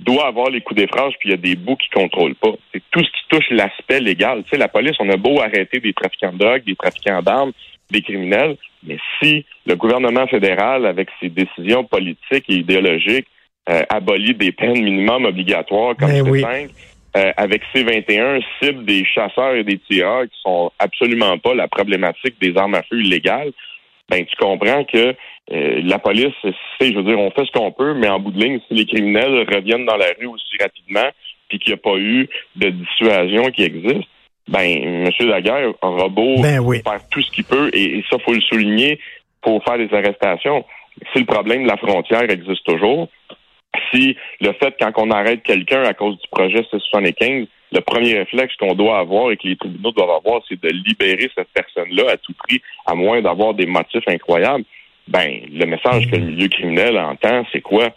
doit 0.00 0.26
avoir 0.26 0.50
les 0.50 0.60
coups 0.60 0.80
des 0.80 0.86
puis 0.86 1.16
il 1.24 1.30
y 1.30 1.34
a 1.34 1.36
des 1.36 1.54
bouts 1.54 1.76
qui 1.76 1.88
ne 1.94 2.02
contrôlent 2.02 2.34
pas. 2.34 2.52
C'est 2.72 2.82
tout 2.90 3.00
ce 3.00 3.10
qui 3.10 3.28
touche 3.28 3.50
l'aspect 3.50 4.00
légal. 4.00 4.42
Tu 4.44 4.50
sais, 4.50 4.56
la 4.56 4.68
police, 4.68 4.96
on 4.98 5.08
a 5.10 5.16
beau 5.16 5.40
arrêter 5.40 5.80
des 5.80 5.92
trafiquants 5.92 6.32
de 6.32 6.38
drogue, 6.38 6.64
des 6.64 6.76
trafiquants 6.76 7.22
d'armes, 7.22 7.52
des 7.90 8.02
criminels. 8.02 8.56
Mais 8.84 8.98
si 9.20 9.44
le 9.66 9.76
gouvernement 9.76 10.26
fédéral, 10.26 10.86
avec 10.86 11.08
ses 11.20 11.28
décisions 11.28 11.84
politiques 11.84 12.44
et 12.48 12.54
idéologiques, 12.54 13.28
euh, 13.68 13.82
abolit 13.90 14.34
des 14.34 14.50
peines 14.50 14.82
minimum 14.82 15.24
obligatoires 15.24 15.94
comme 15.96 16.10
Ben 16.10 16.28
oui. 16.28 16.42
C5, 16.42 16.70
euh, 17.16 17.32
avec 17.36 17.62
C21, 17.72 18.42
cible 18.60 18.84
des 18.84 19.04
chasseurs 19.04 19.54
et 19.54 19.62
des 19.62 19.78
tireurs 19.78 20.24
qui 20.24 20.40
sont 20.42 20.72
absolument 20.78 21.38
pas 21.38 21.54
la 21.54 21.68
problématique 21.68 22.40
des 22.40 22.56
armes 22.56 22.74
à 22.74 22.82
feu 22.82 23.00
illégales, 23.00 23.52
ben 24.08 24.24
tu 24.24 24.36
comprends 24.36 24.84
que 24.84 25.14
euh, 25.52 25.80
la 25.84 25.98
police, 25.98 26.34
c'est, 26.42 26.92
je 26.92 26.96
veux 26.96 27.02
dire, 27.02 27.18
on 27.18 27.30
fait 27.30 27.44
ce 27.44 27.52
qu'on 27.52 27.72
peut, 27.72 27.94
mais 27.94 28.08
en 28.08 28.20
bout 28.20 28.30
de 28.30 28.42
ligne, 28.42 28.60
si 28.68 28.74
les 28.74 28.86
criminels 28.86 29.46
reviennent 29.52 29.86
dans 29.86 29.96
la 29.96 30.06
rue 30.18 30.26
aussi 30.26 30.56
rapidement, 30.60 31.08
puis 31.48 31.58
qu'il 31.58 31.72
n'y 31.72 31.78
a 31.78 31.82
pas 31.82 31.96
eu 31.96 32.28
de 32.56 32.70
dissuasion 32.70 33.44
qui 33.50 33.62
existe, 33.62 34.08
ben, 34.48 34.60
M. 34.60 35.08
Daguerre 35.20 35.72
aura 35.82 36.08
beau 36.08 36.40
Ben 36.40 36.60
oui. 36.60 36.80
faire 36.82 37.00
tout 37.10 37.22
ce 37.22 37.30
qu'il 37.30 37.44
peut, 37.44 37.70
et, 37.72 37.98
et 37.98 38.04
ça, 38.10 38.18
faut 38.18 38.32
le 38.32 38.40
souligner, 38.40 38.98
pour 39.42 39.62
faire 39.64 39.78
des 39.78 39.92
arrestations. 39.92 40.64
Si 41.12 41.20
le 41.20 41.26
problème 41.26 41.64
de 41.64 41.68
la 41.68 41.76
frontière 41.76 42.22
existe 42.30 42.64
toujours, 42.64 43.08
si 43.92 44.16
le 44.40 44.52
fait, 44.52 44.74
quand 44.80 44.92
on 44.96 45.10
arrête 45.10 45.42
quelqu'un 45.42 45.82
à 45.82 45.94
cause 45.94 46.18
du 46.18 46.28
projet 46.30 46.64
C75, 46.72 47.46
le 47.72 47.80
premier 47.80 48.18
réflexe 48.18 48.54
qu'on 48.56 48.74
doit 48.74 48.98
avoir 48.98 49.30
et 49.30 49.36
que 49.36 49.48
les 49.48 49.56
tribunaux 49.56 49.92
doivent 49.92 50.10
avoir, 50.10 50.42
c'est 50.48 50.60
de 50.60 50.68
libérer 50.68 51.30
cette 51.34 51.48
personne-là 51.54 52.12
à 52.12 52.16
tout 52.16 52.34
prix, 52.34 52.60
à 52.86 52.94
moins 52.94 53.22
d'avoir 53.22 53.54
des 53.54 53.66
motifs 53.66 54.06
incroyables, 54.06 54.64
ben, 55.08 55.40
le 55.50 55.66
message 55.66 56.08
que 56.10 56.16
le 56.16 56.26
milieu 56.26 56.48
criminel 56.48 56.98
entend, 56.98 57.44
c'est 57.52 57.60
quoi? 57.60 57.88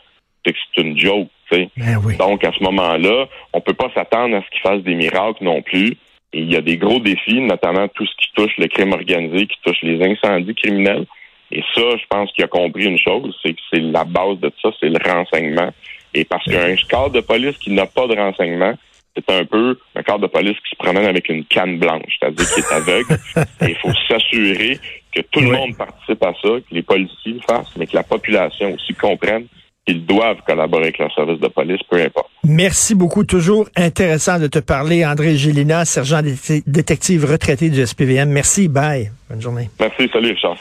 C'est 0.46 0.54
que 0.54 0.60
c'est 0.74 0.82
une 0.82 0.98
joke. 0.98 1.28
Ben 1.52 2.02
oui. 2.04 2.18
Donc, 2.18 2.44
à 2.44 2.52
ce 2.52 2.64
moment-là, 2.64 3.28
on 3.54 3.62
peut 3.62 3.74
pas 3.74 3.92
s'attendre 3.94 4.36
à 4.36 4.42
ce 4.42 4.50
qu'ils 4.50 4.62
fassent 4.62 4.84
des 4.84 4.96
miracles 4.96 5.44
non 5.44 5.62
plus. 5.62 5.98
Et 6.34 6.40
il 6.40 6.52
y 6.52 6.56
a 6.56 6.62
des 6.62 6.78
gros 6.78 7.00
défis, 7.00 7.40
notamment 7.40 7.88
tout 7.90 8.06
ce 8.06 8.16
qui 8.18 8.32
touche 8.36 8.58
le 8.58 8.68
crime 8.68 8.94
organisé, 8.94 9.48
qui 9.48 9.58
touche 9.64 9.82
les 9.84 10.04
incendies 10.04 10.56
criminels. 10.56 11.06
Et 11.52 11.64
ça, 11.74 11.82
je 11.98 12.04
pense 12.10 12.32
qu'il 12.32 12.44
a 12.44 12.48
compris 12.48 12.86
une 12.86 12.98
chose, 12.98 13.38
c'est 13.44 13.54
que 13.54 13.62
c'est 13.72 13.80
la 13.80 14.04
base 14.04 14.40
de 14.40 14.52
ça, 14.62 14.70
c'est 14.80 14.90
le 14.90 14.98
renseignement. 15.06 15.70
Et 16.14 16.26
parce 16.26 16.44
qu'un 16.46 16.76
cadre 16.90 17.12
de 17.12 17.22
police 17.22 17.58
qui 17.58 17.72
n'a 17.72 17.86
pas 17.86 18.08
de 18.08 18.16
renseignement, 18.16 18.74
c'est 19.16 19.34
un 19.34 19.46
peu 19.46 19.78
un 19.96 20.04
cadre 20.04 20.20
de 20.20 20.28
police 20.28 20.58
qui 20.58 20.70
se 20.72 20.76
promène 20.78 21.06
avec 21.06 21.30
une 21.30 21.46
canne 21.46 21.78
blanche, 21.80 22.14
c'est-à-dire 22.20 22.46
qui 22.54 22.60
est 22.60 22.72
aveugle. 22.74 23.18
Et 23.62 23.70
il 23.72 23.76
faut 23.76 23.92
s'assurer 24.08 24.80
que 25.14 25.22
tout 25.32 25.40
le 25.40 25.50
Oui. 25.52 25.58
monde 25.58 25.78
participe 25.78 26.22
à 26.24 26.34
ça, 26.42 26.50
que 26.50 26.64
les 26.74 26.82
policiers 26.84 27.34
le 27.34 27.40
fassent, 27.48 27.76
mais 27.78 27.88
que 27.88 27.96
la 27.96 28.04
population 28.04 28.74
aussi 28.74 28.94
comprenne 28.94 29.46
qu'ils 29.88 30.04
doivent 30.06 30.40
collaborer 30.48 30.84
avec 30.86 30.98
leur 30.98 31.14
service 31.14 31.40
de 31.40 31.48
police, 31.48 31.80
peu 31.90 32.02
importe. 32.02 32.30
Merci 32.44 32.96
beaucoup. 32.96 33.24
Toujours 33.24 33.68
intéressant 33.76 34.40
de 34.40 34.48
te 34.48 34.58
parler. 34.60 35.06
André 35.06 35.36
Gélina, 35.38 35.86
sergent 35.86 36.22
dé- 36.24 36.64
détective 36.66 37.24
retraité 37.26 37.70
du 37.70 37.86
SPVM. 37.86 38.30
Merci. 38.30 38.68
Bye. 38.68 39.12
Bonne 39.30 39.42
journée. 39.42 39.70
Merci, 39.80 40.10
salut 40.12 40.32
Richard. 40.32 40.58